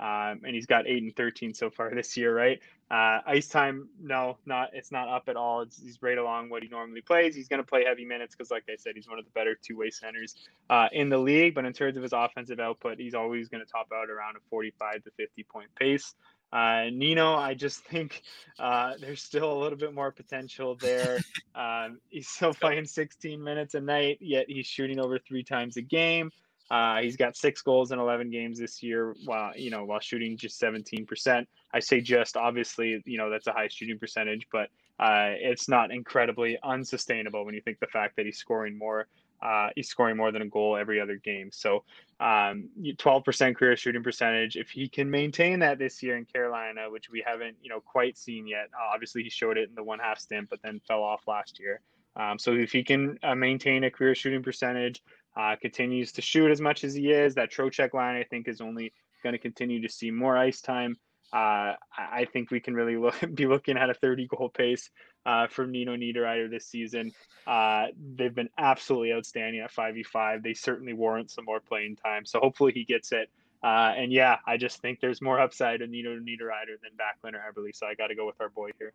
[0.00, 2.58] Um, and he's got eight and 13 so far this year, right?
[2.90, 5.60] Uh, ice time, no, not it's not up at all.
[5.60, 7.36] It's, he's right along what he normally plays.
[7.36, 9.54] He's going to play heavy minutes because, like I said, he's one of the better
[9.54, 10.34] two-way centers
[10.70, 11.54] uh, in the league.
[11.54, 14.40] But in terms of his offensive output, he's always going to top out around a
[14.48, 16.14] 45 to 50 point pace.
[16.52, 18.22] Uh, Nino, I just think
[18.58, 21.18] uh, there's still a little bit more potential there.
[21.52, 25.82] Um, he's still playing 16 minutes a night, yet he's shooting over three times a
[25.82, 26.30] game.
[26.70, 30.36] Uh, he's got six goals in 11 games this year, while you know while shooting
[30.36, 31.46] just 17%.
[31.72, 34.68] I say just obviously, you know that's a high shooting percentage, but
[35.00, 39.08] uh, it's not incredibly unsustainable when you think the fact that he's scoring more.
[39.42, 41.48] Uh, he's scoring more than a goal every other game.
[41.50, 41.82] So,
[42.20, 44.56] um, 12% career shooting percentage.
[44.56, 48.18] If he can maintain that this year in Carolina, which we haven't, you know, quite
[48.18, 48.68] seen yet.
[48.92, 51.80] obviously, he showed it in the one half stint, but then fell off last year.
[52.16, 55.02] Um, so, if he can uh, maintain a career shooting percentage,
[55.36, 57.34] uh, continues to shoot as much as he is.
[57.34, 60.96] That Trocheck line, I think, is only going to continue to see more ice time.
[61.32, 64.90] Uh, I think we can really look, be looking at a 30 goal pace
[65.26, 67.12] uh, from Nino Niederreiter this season.
[67.46, 70.42] Uh, they've been absolutely outstanding at 5v5.
[70.42, 72.24] They certainly warrant some more playing time.
[72.26, 73.30] So hopefully he gets it.
[73.62, 77.52] Uh, and yeah, I just think there's more upside in Nino Niederreiter than Backlund or
[77.52, 77.74] Eberle.
[77.74, 78.92] So I got to go with our boy here.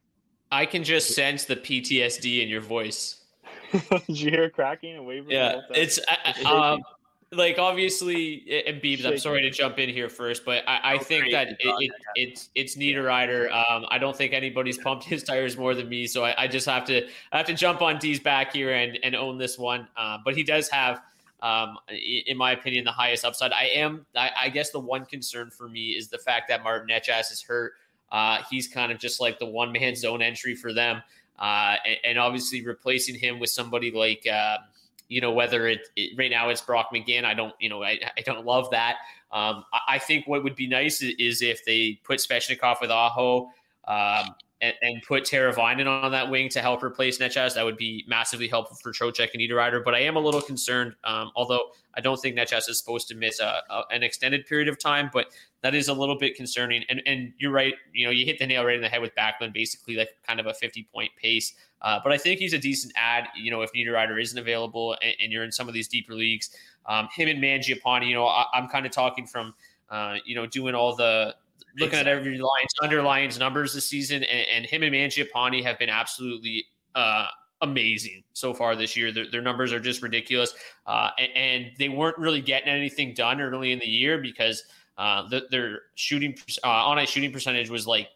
[0.52, 3.25] I can just sense the PTSD in your voice.
[3.72, 5.32] Did you hear cracking and waving?
[5.32, 6.00] Yeah, it's
[6.46, 6.82] um,
[7.32, 9.06] like obviously, and Beebs.
[9.06, 12.50] I'm sorry to jump in here first, but I, I think that it, it, it's
[12.56, 13.52] it's Niederreiter.
[13.52, 16.66] Um, I don't think anybody's pumped his tires more than me, so I, I, just
[16.68, 19.88] have to I have to jump on D's back here and and own this one.
[19.98, 21.02] Uh, but he does have.
[21.42, 23.52] Um, in my opinion, the highest upside.
[23.52, 26.88] I am, I, I, guess, the one concern for me is the fact that Martin
[26.88, 27.74] Necas is hurt.
[28.12, 31.04] Uh, he's kind of just like the one man zone entry for them.
[31.38, 34.58] Uh, and, and, obviously replacing him with somebody like, uh,
[35.10, 37.26] you know, whether it, it, right now it's Brock McGinn.
[37.26, 38.96] I don't, you know, I, I don't love that.
[39.34, 42.90] Um, I, I, think what would be nice is, is if they put Svechnikov with
[42.90, 43.50] Aho.
[43.86, 48.06] Um, and, and put Teravainen on that wing to help replace Necas, that would be
[48.08, 49.84] massively helpful for Trocheck and Niederreiter.
[49.84, 53.16] But I am a little concerned, um, although I don't think Necas is supposed to
[53.16, 55.28] miss a, a, an extended period of time, but
[55.62, 56.84] that is a little bit concerning.
[56.90, 59.16] And and you're right, you know, you hit the nail right in the head with
[59.16, 61.54] Backlund, basically like kind of a 50 point pace.
[61.82, 65.14] Uh, but I think he's a decent ad, you know, if Niederreiter isn't available and,
[65.22, 66.50] and you're in some of these deeper leagues.
[66.88, 69.54] Um, him and Mangiapane, you know, I, am kind of talking from,
[69.90, 71.36] uh, you know, doing all the
[71.78, 75.90] looking at every Lions underlines numbers this season, and, and him and Mangiapane have been
[75.90, 77.28] absolutely uh,
[77.66, 79.12] amazing so far this year.
[79.12, 80.54] Their, their numbers are just ridiculous,
[80.88, 84.64] uh, and, and, they weren't really getting anything done early in the year because
[84.98, 88.10] uh, the, their shooting uh, on ice shooting percentage was like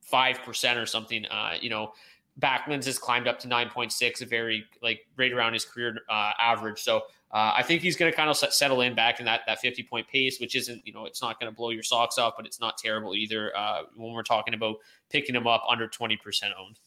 [0.00, 1.24] five percent or something.
[1.26, 1.92] Uh, you know.
[2.36, 6.82] Backlund's has climbed up to 9.6, a very like right around his career uh, average.
[6.82, 6.96] So
[7.30, 9.84] uh, I think he's going to kind of settle in back in that that 50
[9.84, 12.44] point pace, which isn't you know it's not going to blow your socks off, but
[12.44, 13.52] it's not terrible either
[13.94, 14.78] when we're talking about
[15.10, 16.80] picking him up under 20 percent owned.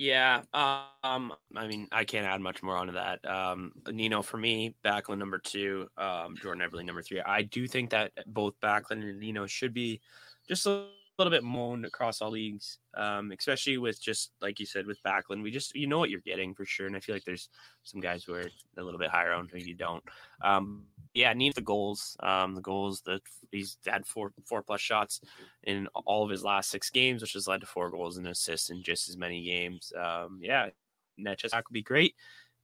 [0.00, 3.22] Yeah, um, I mean, I can't add much more onto that.
[3.28, 7.20] Um, Nino, for me, Backlund number two, um, Jordan Eberle number three.
[7.20, 10.00] I do think that both Backlund and Nino should be
[10.48, 10.86] just a
[11.20, 15.42] little bit moaned across all leagues, um, especially with just like you said with Backlund.
[15.42, 17.48] We just you know what you're getting for sure, and I feel like there's
[17.84, 18.48] some guys who are
[18.78, 20.02] a little bit higher on who you don't.
[20.42, 22.16] Um, yeah, need the goals.
[22.20, 25.20] Um, the goals that he's had four four plus shots
[25.64, 28.70] in all of his last six games, which has led to four goals and assists
[28.70, 29.92] in just as many games.
[30.00, 30.70] Um, yeah,
[31.18, 32.14] net just would be great,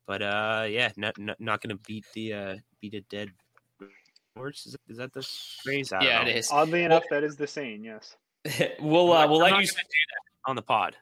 [0.07, 3.31] but uh, yeah, not not, not going to beat the uh, beat a dead
[4.37, 4.67] horse.
[4.89, 5.23] Is, that the
[5.65, 5.93] phrase?
[6.01, 6.29] yeah, know.
[6.29, 6.51] it is.
[6.51, 7.85] Oddly enough, that is the saying.
[7.85, 8.17] Yes.
[8.81, 9.69] we'll uh, we'll let you
[10.47, 10.97] on the pod.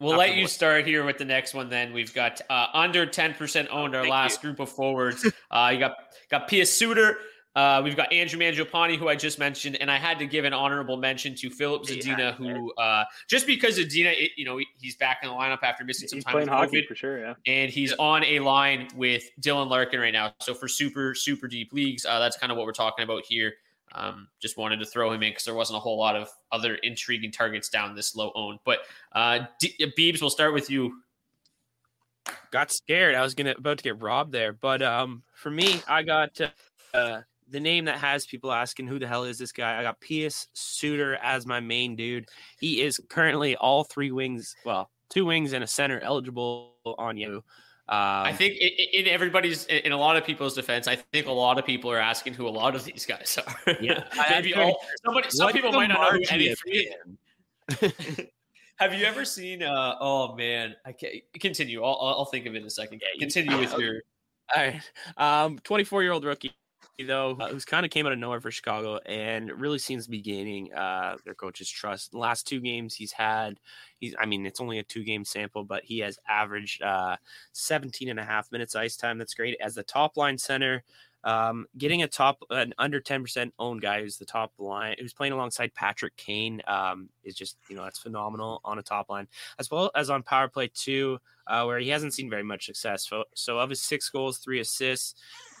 [0.00, 1.68] We'll let you start here with the next one.
[1.68, 3.96] Then we've got uh, under ten percent owned.
[3.96, 4.48] Our Thank last you.
[4.48, 5.26] group of forwards.
[5.50, 5.96] Uh, you got
[6.30, 7.16] got Pius Suter.
[7.56, 10.52] Uh, we've got Andrew Mangiapane, who I just mentioned, and I had to give an
[10.52, 14.94] honorable mention to Filip Zadina, yeah, who uh, just because Zadina, it, you know, he's
[14.96, 17.94] back in the lineup after missing some time playing hockey for sure, yeah, and he's
[17.94, 20.34] on a line with Dylan Larkin right now.
[20.40, 23.54] So for super super deep leagues, uh, that's kind of what we're talking about here.
[23.92, 26.76] Um, just wanted to throw him in because there wasn't a whole lot of other
[26.76, 28.58] intriguing targets down this low owned.
[28.64, 28.80] But
[29.12, 31.00] uh, D- Beebs, we'll start with you.
[32.50, 33.14] Got scared.
[33.14, 36.38] I was gonna about to get robbed there, but um, for me, I got
[36.92, 37.20] uh,
[37.50, 39.78] the name that has people asking who the hell is this guy.
[39.78, 42.28] I got Pius Suter as my main dude.
[42.60, 47.42] He is currently all three wings, well, two wings and a center eligible on you.
[47.90, 51.32] Um, I think in, in, everybody's, in a lot of people's defense, I think a
[51.32, 53.76] lot of people are asking who a lot of these guys are.
[53.80, 54.78] Yeah, maybe all.
[55.02, 56.94] Somebody, some people might not know who any three.
[58.76, 59.62] Have you ever seen?
[59.62, 61.82] Uh, oh man, I can't continue.
[61.82, 63.02] I'll, I'll think of it in a second.
[63.18, 64.02] Continue with your.
[64.54, 64.82] All right,
[65.16, 66.52] um, twenty-four year old rookie
[67.06, 70.10] though, uh, who's kind of came out of nowhere for Chicago and really seems to
[70.10, 72.12] be gaining uh, their coach's trust.
[72.12, 73.58] The last two games he's had,
[73.98, 77.16] he's I mean, it's only a two game sample, but he has averaged uh,
[77.52, 79.18] 17 and a half minutes ice time.
[79.18, 79.56] That's great.
[79.60, 80.82] As the top line center,
[81.24, 85.32] um, getting a top, an under 10% owned guy who's the top line, who's playing
[85.32, 89.26] alongside Patrick Kane um, is just, you know, that's phenomenal on a top line,
[89.58, 93.06] as well as on power play two, uh, where he hasn't seen very much success.
[93.08, 95.14] So, so of his six goals, three assists,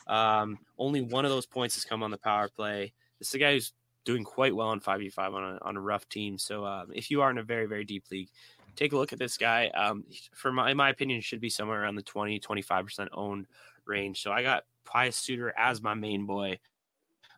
[0.08, 2.92] um, only one of those points has come on the power play.
[3.18, 3.72] This is a guy who's
[4.04, 6.38] doing quite well in 5v5 on a, on a rough team.
[6.38, 8.30] So um, if you are in a very, very deep league,
[8.74, 9.68] take a look at this guy.
[9.68, 13.46] Um, for my, in my opinion, should be somewhere around the 20, 25% owned
[13.84, 14.22] range.
[14.22, 16.58] So I got Pius Suter as my main boy.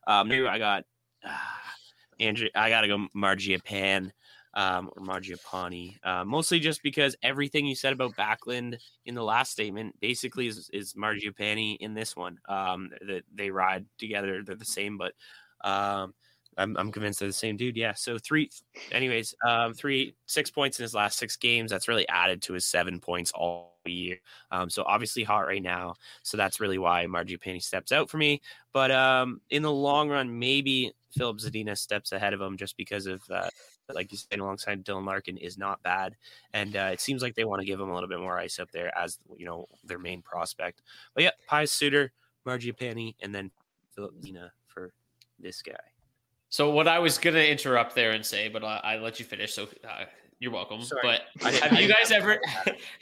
[0.07, 0.85] Um, maybe I got
[1.25, 1.37] uh,
[2.21, 2.49] Andrew.
[2.55, 4.13] I got to go Mangiapane
[4.55, 9.53] um, or Mangiapane, uh, mostly just because everything you said about Backlund in the last
[9.53, 12.39] statement basically is, is Mangiapane in this one.
[12.49, 15.13] Um, that they ride together, they're the same, but
[15.63, 16.15] um,
[16.59, 17.77] I'm, I'm convinced they're the same dude.
[17.77, 17.95] Yeah.
[17.95, 18.51] So three,
[18.93, 21.71] anyways, um, three, six points in his last six games.
[21.71, 24.19] That's really added to his seven points all year.
[24.51, 25.95] Um, so obviously hot right now.
[26.23, 28.43] So that's really why Mangiapane steps out for me.
[28.73, 33.07] But um, in the long run, maybe Filip Zadina steps ahead of him just because
[33.07, 33.49] of uh,
[33.95, 36.17] like you said, alongside Dylan Larkin is not bad.
[36.53, 38.59] And uh, it seems like they want to give him a little bit more ice
[38.59, 40.83] up there as, you know, their main prospect.
[41.15, 42.13] But yeah, Pius Suter,
[42.47, 43.51] Mangiapane, and then
[43.95, 44.93] Filip Zadina for
[45.39, 45.75] this guy.
[46.49, 49.25] So what I was going to interrupt there and say, but I, I let you
[49.25, 49.55] finish.
[49.55, 50.05] So uh,
[50.41, 50.83] you're welcome.
[50.83, 51.19] Sorry.
[51.41, 52.41] But have you guys ever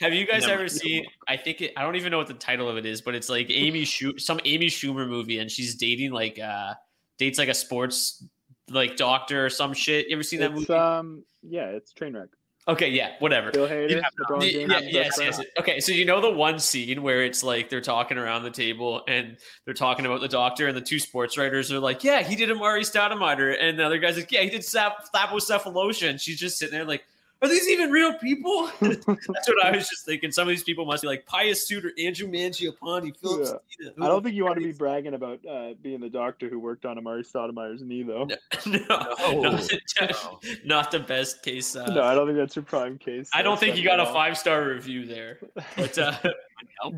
[0.00, 1.06] have you guys ever seen?
[1.28, 3.28] I think it, I don't even know what the title of it is, but it's
[3.28, 6.74] like Amy Schumer, some Amy Schumer movie, and she's dating like uh
[7.16, 8.24] dates like a sports
[8.70, 10.08] like doctor or some shit.
[10.08, 10.72] You ever seen that it's, movie?
[10.72, 12.28] Um, yeah, it's Trainwreck.
[12.68, 13.50] Okay, yeah, whatever.
[13.50, 14.02] Bill Hader, yeah,
[14.40, 15.40] James, yeah, yes, yes.
[15.58, 19.02] Okay, so you know the one scene where it's like they're talking around the table
[19.08, 22.36] and they're talking about the doctor, and the two sports writers are like, "Yeah, he
[22.36, 26.58] did Amar'e Stoudemire," and the other guy's like, "Yeah, he did Sap- and she's just
[26.58, 27.04] sitting there like,
[27.40, 28.70] are these even real people?
[28.80, 30.32] That's what I was just thinking.
[30.32, 33.40] Some of these people must be like Pius Suter, Andrew Mangiapane, Filip
[33.80, 33.88] Yeah.
[33.88, 33.94] Zadina.
[33.96, 36.58] Who I don't think you want to be bragging about uh, being the doctor who
[36.58, 38.28] worked on Amar'e Stoudemire's knee, though.
[38.66, 38.78] no,
[39.40, 39.50] No.
[39.52, 41.76] not, not the best case.
[41.76, 43.30] Uh, no, I don't think that's your prime case.
[43.32, 45.38] I don't think you got a five star review there.
[45.76, 46.12] But uh,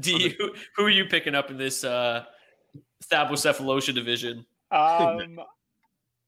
[0.00, 2.24] do you, who are you picking up in this uh,
[3.12, 4.46] Thabocephalosha division?
[4.70, 5.40] Um,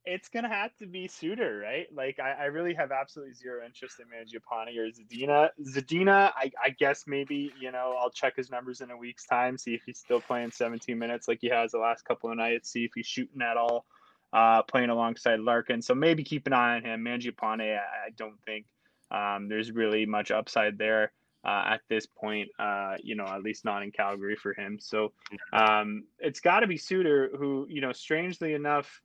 [0.05, 1.87] it's gonna have to be Suter, right?
[1.95, 5.51] Like, I, I really have absolutely zero interest in Mangiapane or Zadina.
[5.63, 9.57] Zadina, I, I guess maybe you know I'll check his numbers in a week's time,
[9.57, 12.71] see if he's still playing 17 minutes like he has the last couple of nights,
[12.71, 13.85] see if he's shooting at all,
[14.33, 15.83] uh, playing alongside Larkin.
[15.83, 17.05] So maybe keep an eye on him.
[17.05, 18.67] Mangiapane, I, I don't think
[19.11, 21.13] um, there's really much upside there.
[21.45, 24.79] Uh, at this point, uh, you know, at least not in Calgary for him.
[24.81, 25.11] So
[25.53, 29.03] um, it's got to be Suter, who, you know, strangely enough,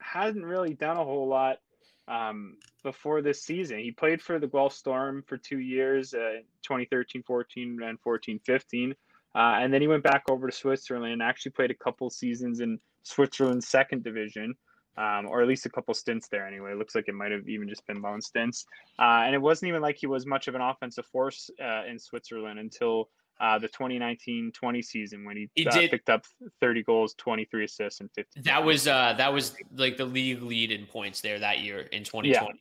[0.00, 1.58] hasn't really done a whole lot
[2.08, 3.78] um, before this season.
[3.78, 8.94] He played for the Guelph Storm for two years, uh, 2013 14 and 14 15.
[9.34, 12.60] Uh, and then he went back over to Switzerland and actually played a couple seasons
[12.60, 14.54] in Switzerland's second division,
[14.96, 16.72] um, or at least a couple stints there anyway.
[16.72, 18.64] It looks like it might have even just been loan stints.
[18.98, 21.98] Uh, and it wasn't even like he was much of an offensive force uh, in
[21.98, 23.10] Switzerland until
[23.40, 26.24] uh, the 2019-20 season when he, He uh, did- picked up
[26.60, 28.42] 30 goals, 23 assists, and 50.
[28.42, 32.04] That was uh, that was like the league lead in points there that year in
[32.04, 32.60] 2020.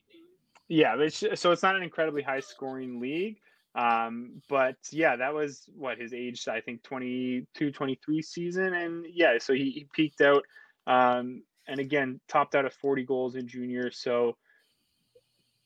[0.70, 3.38] Yeah, but it's, so it's not an incredibly high scoring league.
[3.76, 8.74] Um, but yeah, that was what his age, I think 22, 23 season.
[8.74, 10.44] And yeah, so he, he peaked out.
[10.88, 13.92] Um, and again, topped out at 40 goals in junior.
[13.92, 14.36] So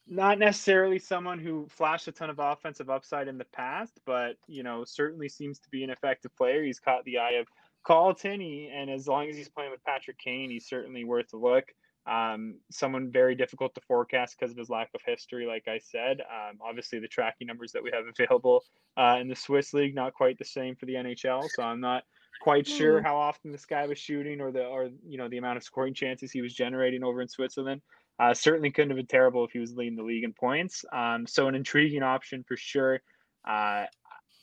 [0.07, 4.63] not necessarily someone who flashed a ton of offensive upside in the past, but you
[4.63, 6.63] know, certainly seems to be an effective player.
[6.63, 7.47] He's caught the eye of
[7.83, 11.65] Colton, and as long as he's playing with Patrick Kane, he's certainly worth a look.
[12.07, 16.21] Um, someone very difficult to forecast because of his lack of history, like I said.
[16.21, 18.63] Um, obviously, the tracking numbers that we have available
[18.97, 22.03] uh, in the Swiss league not quite the same for the NHL, so I'm not
[22.41, 25.57] quite sure how often this guy was shooting or the or you know the amount
[25.57, 27.81] of scoring chances he was generating over in Switzerland.
[28.21, 30.85] Uh, certainly couldn't have been terrible if he was leading the league in points.
[30.93, 33.01] Um, so an intriguing option for sure.
[33.47, 33.85] Uh,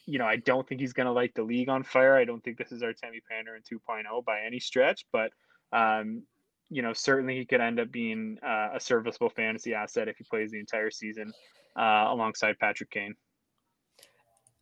[0.05, 2.17] you know, I don't think he's going to light the league on fire.
[2.17, 5.31] I don't think this is our Temi Panarin 2.0 by any stretch, but
[5.73, 6.25] um,
[6.71, 10.25] you know, certainly he could end up being uh, a serviceable fantasy asset if he
[10.25, 11.33] plays the entire season
[11.79, 13.15] uh, alongside Patrick Kane.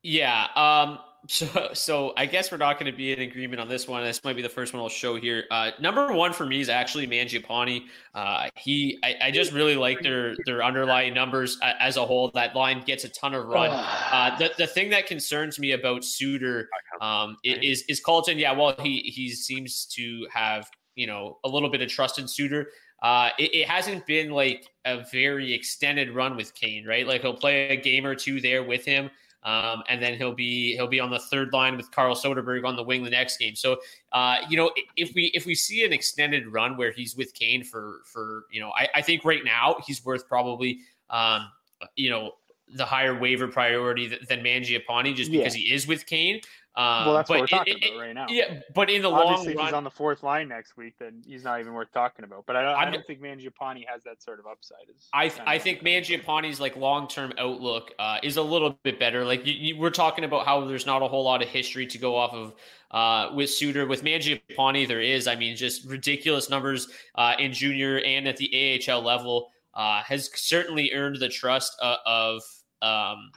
[0.06, 0.46] Yeah.
[0.54, 4.04] Um, so, so I guess we're not going to be in agreement on this one.
[4.04, 5.44] This might be the first one I'll show here.
[5.50, 7.82] Uh, number one for me is actually Mangiapane.
[8.14, 12.30] Uh, he, I, I just really like their their underlying numbers as a whole.
[12.34, 13.70] That line gets a ton of run.
[13.70, 16.68] Uh, the the thing that concerns me about Suter
[17.00, 18.38] um, is is Colton.
[18.38, 22.28] Yeah, well, he he seems to have you know a little bit of trust in
[22.28, 22.68] Suter.
[23.02, 27.06] Uh, it, it hasn't been like a very extended run with Kane, right?
[27.06, 29.10] Like he'll play a game or two there with him.
[29.46, 32.74] Um, and then he'll be he'll be on the third line with Carl Soderberg on
[32.74, 33.54] the wing the next game.
[33.54, 33.78] So
[34.12, 37.62] uh, you know if we if we see an extended run where he's with Kane
[37.62, 40.80] for for you know I, I think right now he's worth probably
[41.10, 41.48] um,
[41.94, 42.32] you know
[42.74, 45.38] the higher waiver priority th- than Mangiapane just Yeah.
[45.42, 46.40] because he is with Kane.
[46.76, 48.26] Um, well, that's what we're talking it- about right now.
[48.28, 51.22] Yeah, but in the Obviously, long if he's on the fourth line next week, then
[51.26, 52.44] he's not even worth talking about.
[52.46, 54.78] But I don't, I don't think Mangiapane has that sort of upside.
[55.14, 59.24] I I of- think Mangiapane's like long term outlook uh, is a little bit better.
[59.24, 61.98] Like you, you, we're talking about how there's not a whole lot of history to
[61.98, 62.54] go off of
[62.90, 63.86] uh, with Suter.
[63.86, 65.26] With Mangiapane, there is.
[65.26, 69.50] I mean, just ridiculous numbers uh, in junior and at the AHL level.
[69.72, 72.42] Uh, has certainly earned the trust uh, of
[72.80, 73.30] um,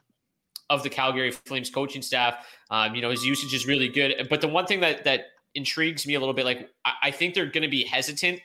[0.69, 2.47] of the Calgary Flames coaching staff.
[2.69, 4.27] Um, you know, his usage is really good.
[4.29, 7.33] But the one thing that that intrigues me a little bit, like I, I think
[7.33, 8.39] they're going to be hesitant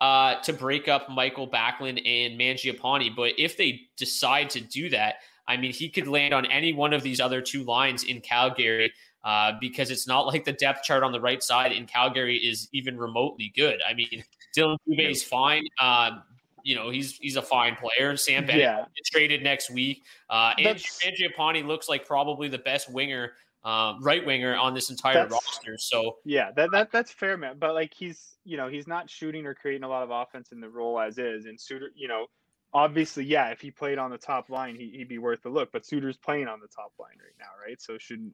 [0.00, 3.14] uh, to break up Michael Backlund and Mangiapane.
[3.14, 5.16] But if they decide to do that,
[5.46, 8.92] I mean, he could land on any one of these other two lines in Calgary
[9.24, 12.68] uh, because it's not like the depth chart on the right side in Calgary is
[12.72, 13.80] even remotely good.
[13.88, 14.22] I mean,
[14.54, 15.64] Dillon Dubé is fine.
[15.80, 16.22] Um,
[16.62, 18.16] you know, he's he's a fine player.
[18.16, 18.84] Sam Bennett Yeah.
[19.06, 20.04] traded next week.
[20.28, 23.32] Uh, and Mangiapane looks like probably the best winger,
[23.64, 25.76] um, right winger on this entire roster.
[25.78, 27.56] So Yeah, that, that that's fair, man.
[27.58, 30.60] But like he's you know he's not shooting or creating a lot of offense in
[30.60, 31.46] the role as is.
[31.46, 32.26] And Suter, you know,
[32.72, 35.70] obviously, yeah, if he played on the top line, he, he'd be worth a look.
[35.72, 37.80] But Suter's playing on the top line right now, right?
[37.80, 38.32] So shouldn't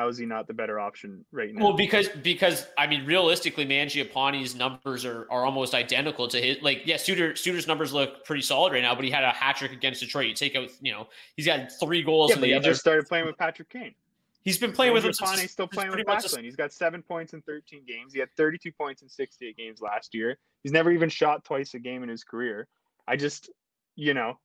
[0.00, 1.62] how is he not the better option right now?
[1.62, 6.62] Well, because because I mean, realistically, Mangiapane's numbers are, are almost identical to his.
[6.62, 9.56] Like, yeah, Suter Suter's numbers look pretty solid right now, but he had a hat
[9.56, 10.26] trick against Detroit.
[10.26, 12.64] You take out, you know, he's got three goals yeah, but he other.
[12.64, 13.94] just started playing with Patrick Kane.
[14.42, 15.12] he's been playing with him.
[15.12, 16.44] Since- still playing with Backlund.
[16.44, 18.14] He's got seven points in 13 games.
[18.14, 20.38] He had 32 points in 68 games last year.
[20.62, 22.68] He's never even shot twice a game in his career.
[23.06, 23.50] I just,
[23.96, 24.38] you know,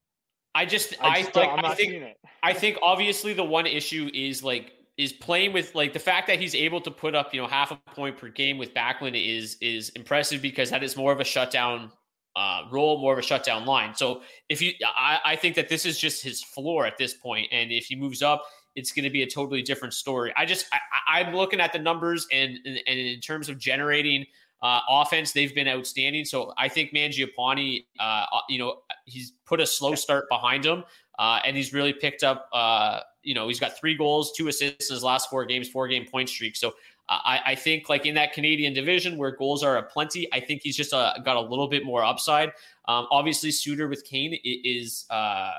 [0.53, 2.18] I just I I, just like I'm I think it.
[2.43, 6.39] I think obviously the one issue is like is playing with like the fact that
[6.39, 9.58] he's able to put up you know half a point per game with Backlund is
[9.62, 11.91] is impressive because that is more of a shutdown
[12.36, 13.96] uh, role, more of a shutdown line.
[13.96, 17.48] So if you, I, I think that this is just his floor at this point,
[17.52, 18.43] and if he moves up,
[18.76, 20.34] it's going to be a totally different story.
[20.36, 24.26] I just I, I'm looking at the numbers and and, in terms of generating.
[24.62, 26.26] Uh, offense, they've been outstanding.
[26.26, 30.84] So I think Mangiapane, uh, you know, he's put a slow start behind him.
[31.20, 34.89] Uh, and he's really picked up, uh, you know, he's got three goals, two assists
[34.89, 36.55] in his last four games, four game point streak.
[36.55, 36.69] So
[37.09, 40.61] uh, I, I think, like in that Canadian division where goals are aplenty, I think
[40.63, 42.49] he's just uh, got a little bit more upside.
[42.88, 45.51] Um, obviously, Suter with Kane is uh,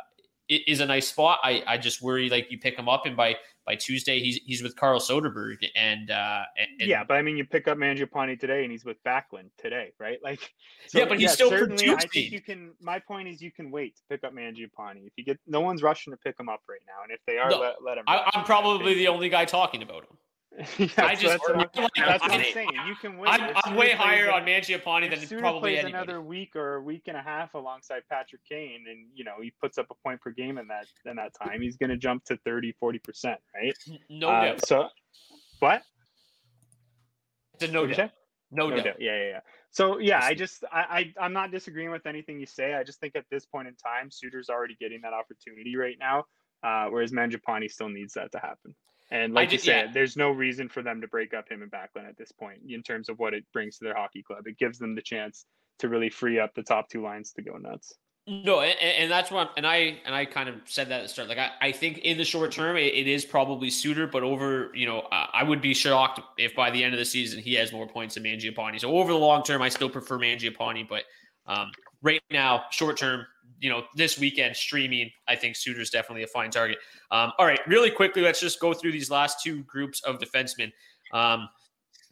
[0.48, 1.40] is a nice spot.
[1.42, 3.36] I, I just worry like you pick him up and by
[3.66, 7.44] by Tuesday he's he's with Carl Soderberg and, uh, and, yeah, but I mean, you
[7.44, 10.18] pick up Mangiapane today, and he's with Backlund today, right?
[10.26, 10.40] Like,
[10.88, 12.72] so, Yeah, but he's still certainly, I think you can.
[12.80, 15.06] My point is, you can wait to pick up Mangiapane.
[15.06, 17.38] If you get, no one's rushing to pick him up right now, and if they
[17.38, 18.04] are, No, let, let him.
[18.08, 20.16] I, I'm probably the only guy talking about him.
[20.78, 22.70] Yeah, I so just- that's what, that's what I'm saying.
[22.86, 23.28] You can wait.
[23.30, 25.92] I'm, I'm way higher on Mangiapane than probably plays anybody.
[26.04, 29.52] another week or a week and a half alongside Patrick Kane, and you know he
[29.60, 32.24] puts up a point per game in that in that time, he's going to jump
[32.24, 33.74] to 30, 40 percent, right?
[34.08, 34.66] No Uh, doubt.
[34.66, 34.88] So,
[35.58, 35.82] what?
[37.54, 38.10] It's a no doubt.
[38.50, 38.84] No, No doubt.
[38.84, 38.96] doubt.
[39.00, 39.40] Yeah, yeah, yeah.
[39.70, 42.74] So yeah, I just I, I I'm not disagreeing with anything you say.
[42.74, 46.24] I just think at this point in time, Suter's already getting that opportunity right now,
[46.62, 48.74] uh, whereas Mangiapane still needs that to happen.
[49.10, 49.92] And like you said, yeah.
[49.92, 52.82] there's no reason for them to break up him and Backlund at this point in
[52.82, 54.46] terms of what it brings to their hockey club.
[54.46, 55.46] It gives them the chance
[55.78, 57.94] to really free up the top two lines to go nuts.
[58.28, 61.08] No, and, and that's what, and I and I kind of said that at the
[61.08, 61.28] start.
[61.28, 64.72] Like I, I think in the short term, it, it is probably Suter, but over,
[64.74, 67.54] you know, I, I would be shocked if by the end of the season he
[67.54, 68.80] has more points than Mangiapane.
[68.80, 71.04] So over the long term, I still prefer Mangiapane, but
[71.46, 71.70] um,
[72.02, 73.24] right now, short term,
[73.60, 76.78] you know, this weekend streaming, I think Suter's definitely a fine target.
[77.10, 80.72] Um, all right, really quickly, let's just go through these last two groups of defensemen.
[81.12, 81.48] Um,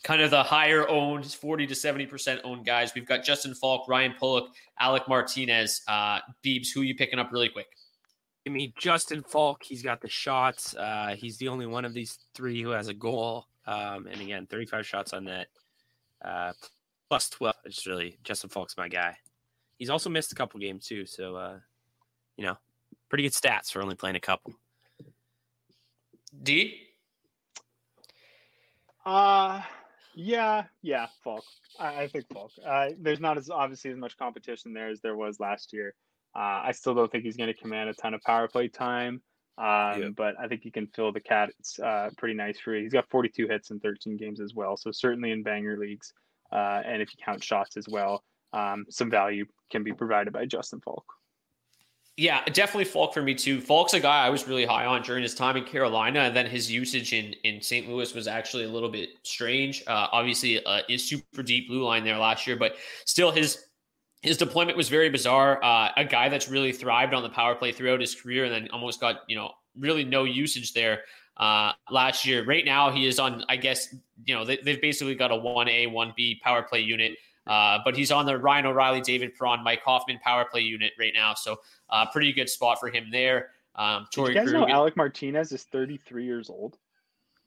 [0.04, 2.94] kind of the higher owned 40 to 70% owned guys.
[2.94, 6.68] We've got Justin Faulk, Ryan Pulock, Alec Martinez, uh, Beebs.
[6.72, 7.66] Who you picking up really quick?
[8.46, 10.76] I mean, Justin Faulk, he's got the shots.
[10.76, 13.46] Uh, he's the only one of these three who has a goal.
[13.66, 15.46] Um, and again, 35 shots on net,
[16.22, 16.52] uh,
[17.08, 17.54] plus 12.
[17.64, 19.16] It's really Justin Faulk's my guy.
[19.84, 21.04] He's also missed a couple games too.
[21.04, 21.58] So, uh,
[22.38, 22.56] you know,
[23.10, 24.54] pretty good stats for only playing a couple.
[26.42, 26.80] D?
[29.04, 29.60] Uh
[30.14, 31.44] yeah, yeah, Faulk.
[31.78, 32.52] I, I think Faulk.
[32.66, 35.92] Uh, there's not as obviously as much competition there as there was last year.
[36.34, 39.20] Uh, I still don't think he's going to command a ton of power play time,
[39.58, 40.08] um, Yeah.
[40.16, 42.74] but I think he can fill the cats uh, pretty nice for.
[42.74, 46.14] He's got 42 hits in 13 games as well, so certainly in banger leagues,
[46.52, 48.24] uh, and if you count shots as well,
[48.54, 51.04] um, some value can be provided by Justin Faulk.
[52.16, 53.60] Yeah, definitely Faulk for me too.
[53.60, 56.46] Faulk's a guy I was really high on during his time in Carolina, and then
[56.46, 57.88] his usage in, in St.
[57.88, 59.82] Louis was actually a little bit strange.
[59.88, 63.66] Uh, obviously, uh, is super deep blue line there last year, but still his
[64.22, 65.62] his deployment was very bizarre.
[65.62, 68.68] Uh, a guy that's really thrived on the power play throughout his career, and then
[68.72, 71.00] almost got you know really no usage there
[71.38, 72.44] uh, last year.
[72.44, 73.44] Right now, he is on.
[73.48, 73.92] I guess
[74.24, 77.16] you know they, they've basically got a one A one B power play unit.
[77.46, 81.12] Uh, but he's on the Ryan O'Reilly, David Perron, Mike Hoffman power play unit right
[81.14, 81.34] now.
[81.34, 83.50] So uh, pretty good spot for him there.
[83.76, 86.78] Um, Did you guys know Krug, uh, Alec Martinez is 33 years old?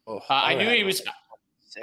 [0.06, 1.02] Oh, I knew he was.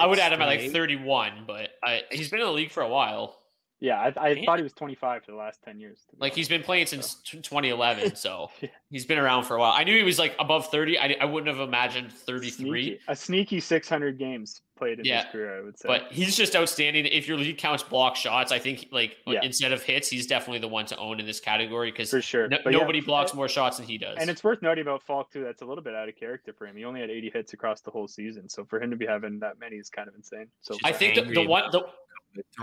[0.00, 2.82] I would add him at like 31, but I, he's been in the league for
[2.82, 3.38] a while.
[3.78, 4.44] Yeah, I, I Damn.
[4.44, 5.98] thought he was 25 for the last 10 years.
[6.08, 6.50] to be Like he's honest.
[6.50, 8.68] been playing since t- 2011, so Yeah.
[8.90, 9.72] he's been around for a while.
[9.72, 10.98] I knew he was like above 30.
[10.98, 15.32] I, I wouldn't have imagined 33, Sneaky, a sneaky 600 games played in Yeah, his
[15.32, 15.88] career, I would say.
[15.88, 17.04] but he's just outstanding.
[17.06, 19.40] If your league counts block shots, I think like uh, Yeah.
[19.42, 22.48] instead of hits, he's definitely the one to own in this category because for sure,
[22.48, 24.16] no, But yeah, nobody blocks more shots than he does.
[24.18, 25.44] And it's worth noting about Faulk too.
[25.44, 26.76] That's a little bit out of character for him.
[26.76, 29.38] He only had 80 hits across the whole season, so for him to be having
[29.40, 30.46] that many is kind of insane.
[30.62, 31.92] So I think the, the one the, throwing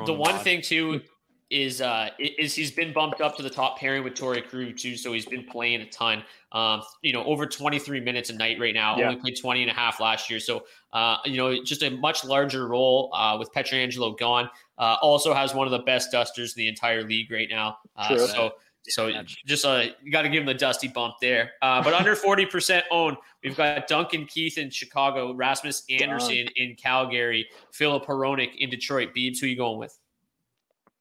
[0.05, 1.01] the one thing too
[1.49, 4.97] is uh is he's been bumped up to the top pairing with Torey Krug too,
[4.97, 6.23] so he's been playing a ton.
[6.51, 8.97] Um, you know, over 23 minutes a night right now.
[8.97, 9.09] Yeah.
[9.09, 12.23] Only played 20 and a half last year, so uh, you know, just a much
[12.23, 14.49] larger role uh, with Pietrangelo gone.
[14.77, 17.77] Uh, also has one of the best dusters in the entire league right now.
[17.95, 18.51] Uh, so.
[18.89, 19.23] So Yeah.
[19.45, 21.51] just uh, you got to give him the dusty bump there.
[21.61, 27.47] Uh, but under 40% owned, we've got Duncan Keith in Chicago, Rasmus Andersson in Calgary,
[27.71, 29.09] Filip Hronek in Detroit.
[29.15, 29.97] Beebs, who you going with?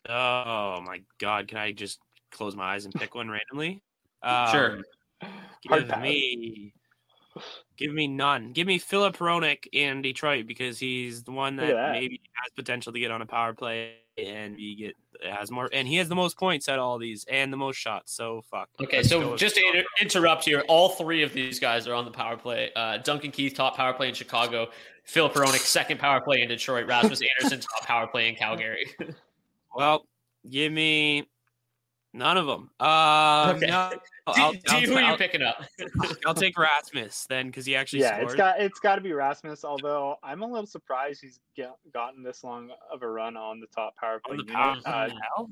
[0.09, 1.47] Oh my God!
[1.49, 2.01] Can I just
[2.33, 3.83] close my eyes and pick one randomly?
[4.51, 4.79] Sure.
[4.79, 4.83] Um,
[5.69, 6.03] Hard Give pass.
[6.03, 6.75] me,
[7.77, 8.53] give me none.
[8.53, 11.93] Give me Filip Hronek in Detroit because he's the one that, that.
[11.93, 15.87] maybe has potential to get on a power play and we get has more, and
[15.87, 18.13] he has the most points at all these and the most shots.
[18.13, 18.69] So fuck.
[18.81, 22.05] Okay, Let's so just to inter- interrupt here, all three of these guys are on
[22.05, 22.71] the power play.
[22.75, 24.69] Uh, Duncan Keith, top power play in Chicago.
[25.05, 26.87] Phil Peronic, second power play in Detroit.
[26.87, 28.87] Rasmus Andersson, top power play in Calgary.
[29.75, 30.07] Well,
[30.49, 31.29] give me
[32.13, 32.71] none of them.
[32.81, 33.67] Um, Okay.
[33.67, 33.91] no,
[34.27, 35.65] D, I'll, D, I'll- who are you I'll- picking up?
[36.27, 38.25] I'll take Rasmus then because he actually yeah, scored.
[38.25, 39.65] it's got it's got to be Rasmus.
[39.65, 43.67] Although I'm a little surprised he's get, gotten this long of a run on the
[43.75, 44.55] top power play the unit.
[44.55, 45.49] power Uh, now.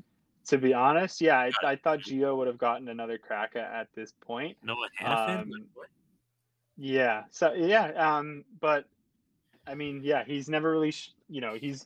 [0.47, 3.87] to be honest, yeah, I, I thought Gio would have gotten another crack at, at
[3.93, 4.55] this point.
[4.63, 5.39] No one Hanifin?
[5.41, 5.51] um,
[6.77, 7.23] Yeah.
[7.31, 8.85] So yeah, um, but
[9.67, 11.85] I mean, yeah, he's never really, sh- you know, he's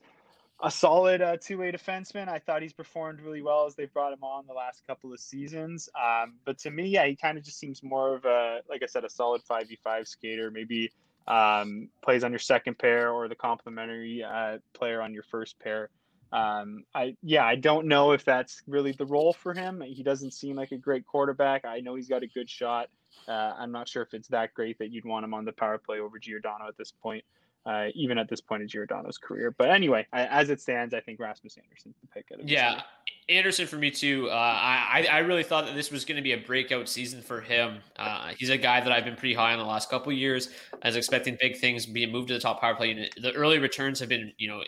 [0.64, 2.28] a solid uh, two-way defenseman.
[2.30, 5.20] I thought he's performed really well as they brought him on the last couple of
[5.20, 5.89] seasons.
[6.01, 8.86] Um, but to me, yeah, he kind of just seems more of a, like I
[8.86, 10.51] said, a solid five v five skater.
[10.51, 10.91] Maybe
[11.28, 15.89] um, plays on your second pair or the complementary uh, player on your first pair.
[16.32, 19.82] Um, I yeah, I don't know if that's really the role for him.
[19.82, 21.66] He doesn't seem like a great quarterback.
[21.66, 22.89] I know he's got a good shot.
[23.28, 25.78] Uh, I'm not sure if it's that great that you'd want him on the power
[25.78, 27.24] play over Giordano at this point,
[27.66, 29.53] uh, even at this point in Giordano's career.
[29.57, 32.26] But anyway, I, as it stands, I think Rasmus Andersson's the pick.
[32.43, 32.82] Yeah.
[33.28, 34.30] Anderson for me too.
[34.30, 37.41] Uh, I I really thought that this was going to be a breakout season for
[37.41, 37.80] him.
[37.97, 40.49] Uh, he's a guy that I've been pretty high on the last couple of years.
[40.84, 43.16] I was expecting big things, being moved to the top power play unit.
[43.20, 44.61] The early returns have been you know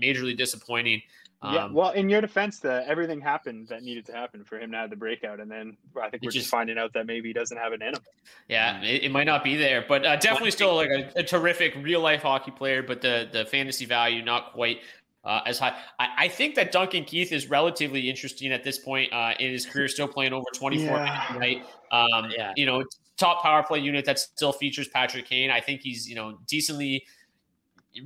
[0.00, 1.02] majorly disappointing.
[1.42, 1.64] Yeah.
[1.64, 4.76] Um, Well, in your defense, the everything happened that needed to happen for him to
[4.78, 7.32] have the breakout, and then I think we're just just- finding out that maybe he
[7.34, 8.00] doesn't have an in him.
[8.48, 11.74] Yeah, it, it might not be there, but uh, definitely still like a, a terrific
[11.82, 12.82] real life hockey player.
[12.82, 14.80] But the the fantasy value not quite
[15.24, 15.74] uh, as high.
[15.98, 19.64] I, I think that Duncan Keith is relatively interesting at this point uh, in his
[19.66, 21.04] career, still playing over twenty four Yeah.
[21.04, 21.64] minutes a night.
[21.92, 22.52] Um, Yeah.
[22.56, 22.84] you know,
[23.16, 25.50] top power play unit that still features Patrick Kane.
[25.50, 27.04] I think he's you know decently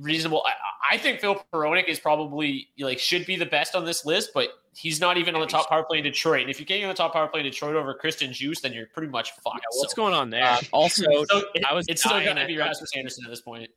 [0.01, 0.43] reasonable.
[0.45, 4.31] I, I think Phil Peronic is probably like should be the best on this list,
[4.33, 6.41] but he's not even on the top power play in Detroit.
[6.41, 8.73] And if you're getting on the top power play in Detroit over Christian Djoos, then
[8.73, 9.57] you're pretty much fucked.
[9.57, 10.43] Yeah, what's So- going on there?
[10.43, 13.29] uh, also, so it- I was it's still going to be Duncan Rasmus Andersson at
[13.31, 13.69] this point.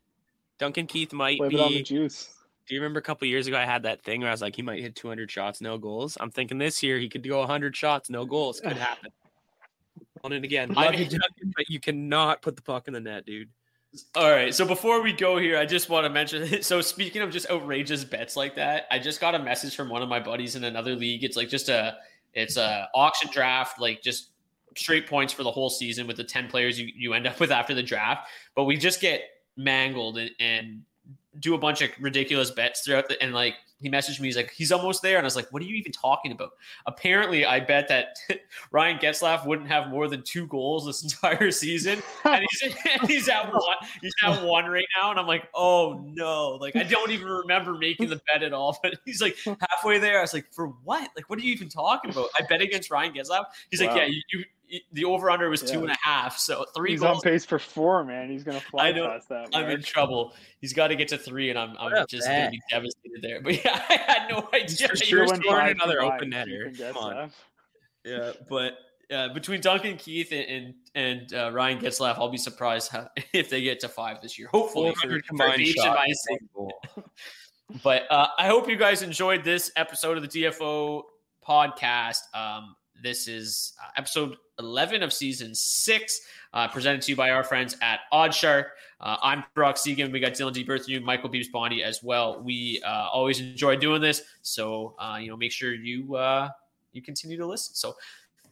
[0.59, 1.83] Duncan Keith might Blame it on the be.
[1.83, 2.29] juice.
[2.69, 4.55] Do you remember a couple years ago I had that thing where I was like,
[4.55, 6.17] he might hit 200 shots, no goals.
[6.21, 8.61] I'm thinking this year he could go 100 shots, no goals.
[8.61, 9.11] Could happen.
[10.25, 10.73] On it again.
[10.77, 13.49] I Love you, Duncan, but you cannot put the puck in the net, dude.
[14.15, 14.55] All right.
[14.55, 16.63] So before we go here, I just want to mention.
[16.63, 20.03] So speaking of just outrageous bets like that, I just got a message from one
[20.03, 21.25] of my buddies in another league.
[21.25, 21.97] It's like just a,
[22.33, 24.31] it's a auction draft, like just
[24.77, 27.51] straight points for the whole season with the ten players you you end up with
[27.51, 28.29] after the draft.
[28.55, 29.23] But we just get
[29.57, 30.83] mangled and, and
[31.39, 34.53] do a bunch of ridiculous bets throughout the and like he messaged me he's like
[34.53, 36.53] he's almost there and I was like what are you even talking about?
[36.87, 38.17] Apparently I bet that
[38.71, 43.29] Ryan Getzlaf wouldn't have more than two goals this entire season and he's and he's
[43.29, 46.59] at one he's at one right now and I'm like oh no.
[46.61, 49.37] Like I don't even remember making the bet at all but he's like
[49.71, 51.11] halfway there I was like for what?
[51.17, 52.29] Like what are you even talking about?
[52.39, 53.45] I bet against Ryan Getzlaf.
[53.71, 54.45] He's like yeah you, you
[54.93, 55.83] the over under was two Yeah.
[55.83, 58.31] and a half so three He's goals on pace for four, man.
[58.31, 59.09] He's gonna fly I know.
[59.09, 59.49] past that.
[59.55, 60.35] I'm in trouble.
[60.61, 63.23] He's got to get to three, and I'm, I'm What just going to be devastated
[63.23, 63.41] there.
[63.43, 64.89] But yeah, I had no idea.
[64.89, 66.79] for he sure was went scoring another Combined, open netter.
[66.93, 67.15] Come on.
[67.15, 67.33] Getzlaf.
[68.05, 68.75] Yeah, but
[69.13, 73.51] uh, between Duncan Keith and and, and uh, Ryan Getzlaf, I'll be surprised how, if
[73.51, 74.49] they get to five this year.
[74.49, 76.27] Hopefully, for, 400 for combined Beach shots.
[77.83, 81.05] But uh, I hope you guys enjoyed this episode of the DFO
[81.47, 82.19] podcast.
[82.35, 86.21] Um, this is uh, episode 11 of season six,
[86.55, 88.67] uh, presented to you by our friends at OddsShark.
[89.01, 90.13] Uh, I'm Brock Seguin.
[90.13, 90.65] We got Dylan D.
[90.65, 92.41] Berthew, Michael Beebs Bondi as well.
[92.43, 94.23] We uh, always enjoy doing this.
[94.43, 96.51] So, uh, you know, make sure you uh,
[96.93, 97.75] you continue to listen.
[97.75, 97.97] So,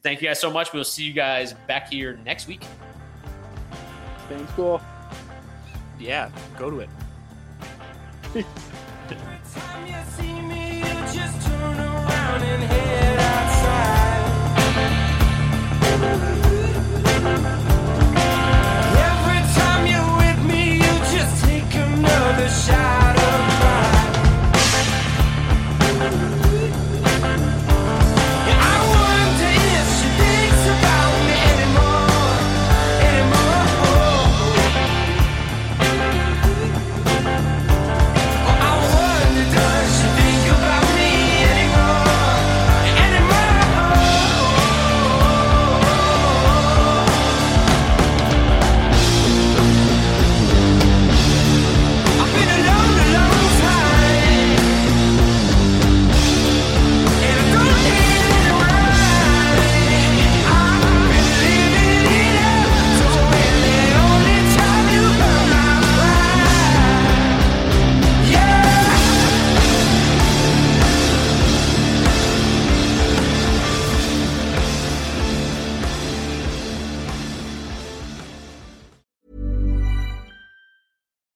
[0.03, 0.73] thank you guys so much.
[0.73, 2.63] We'll see you guys back here next week.
[4.29, 4.81] Thanks, cool.
[5.99, 6.91] Yeah, go to it.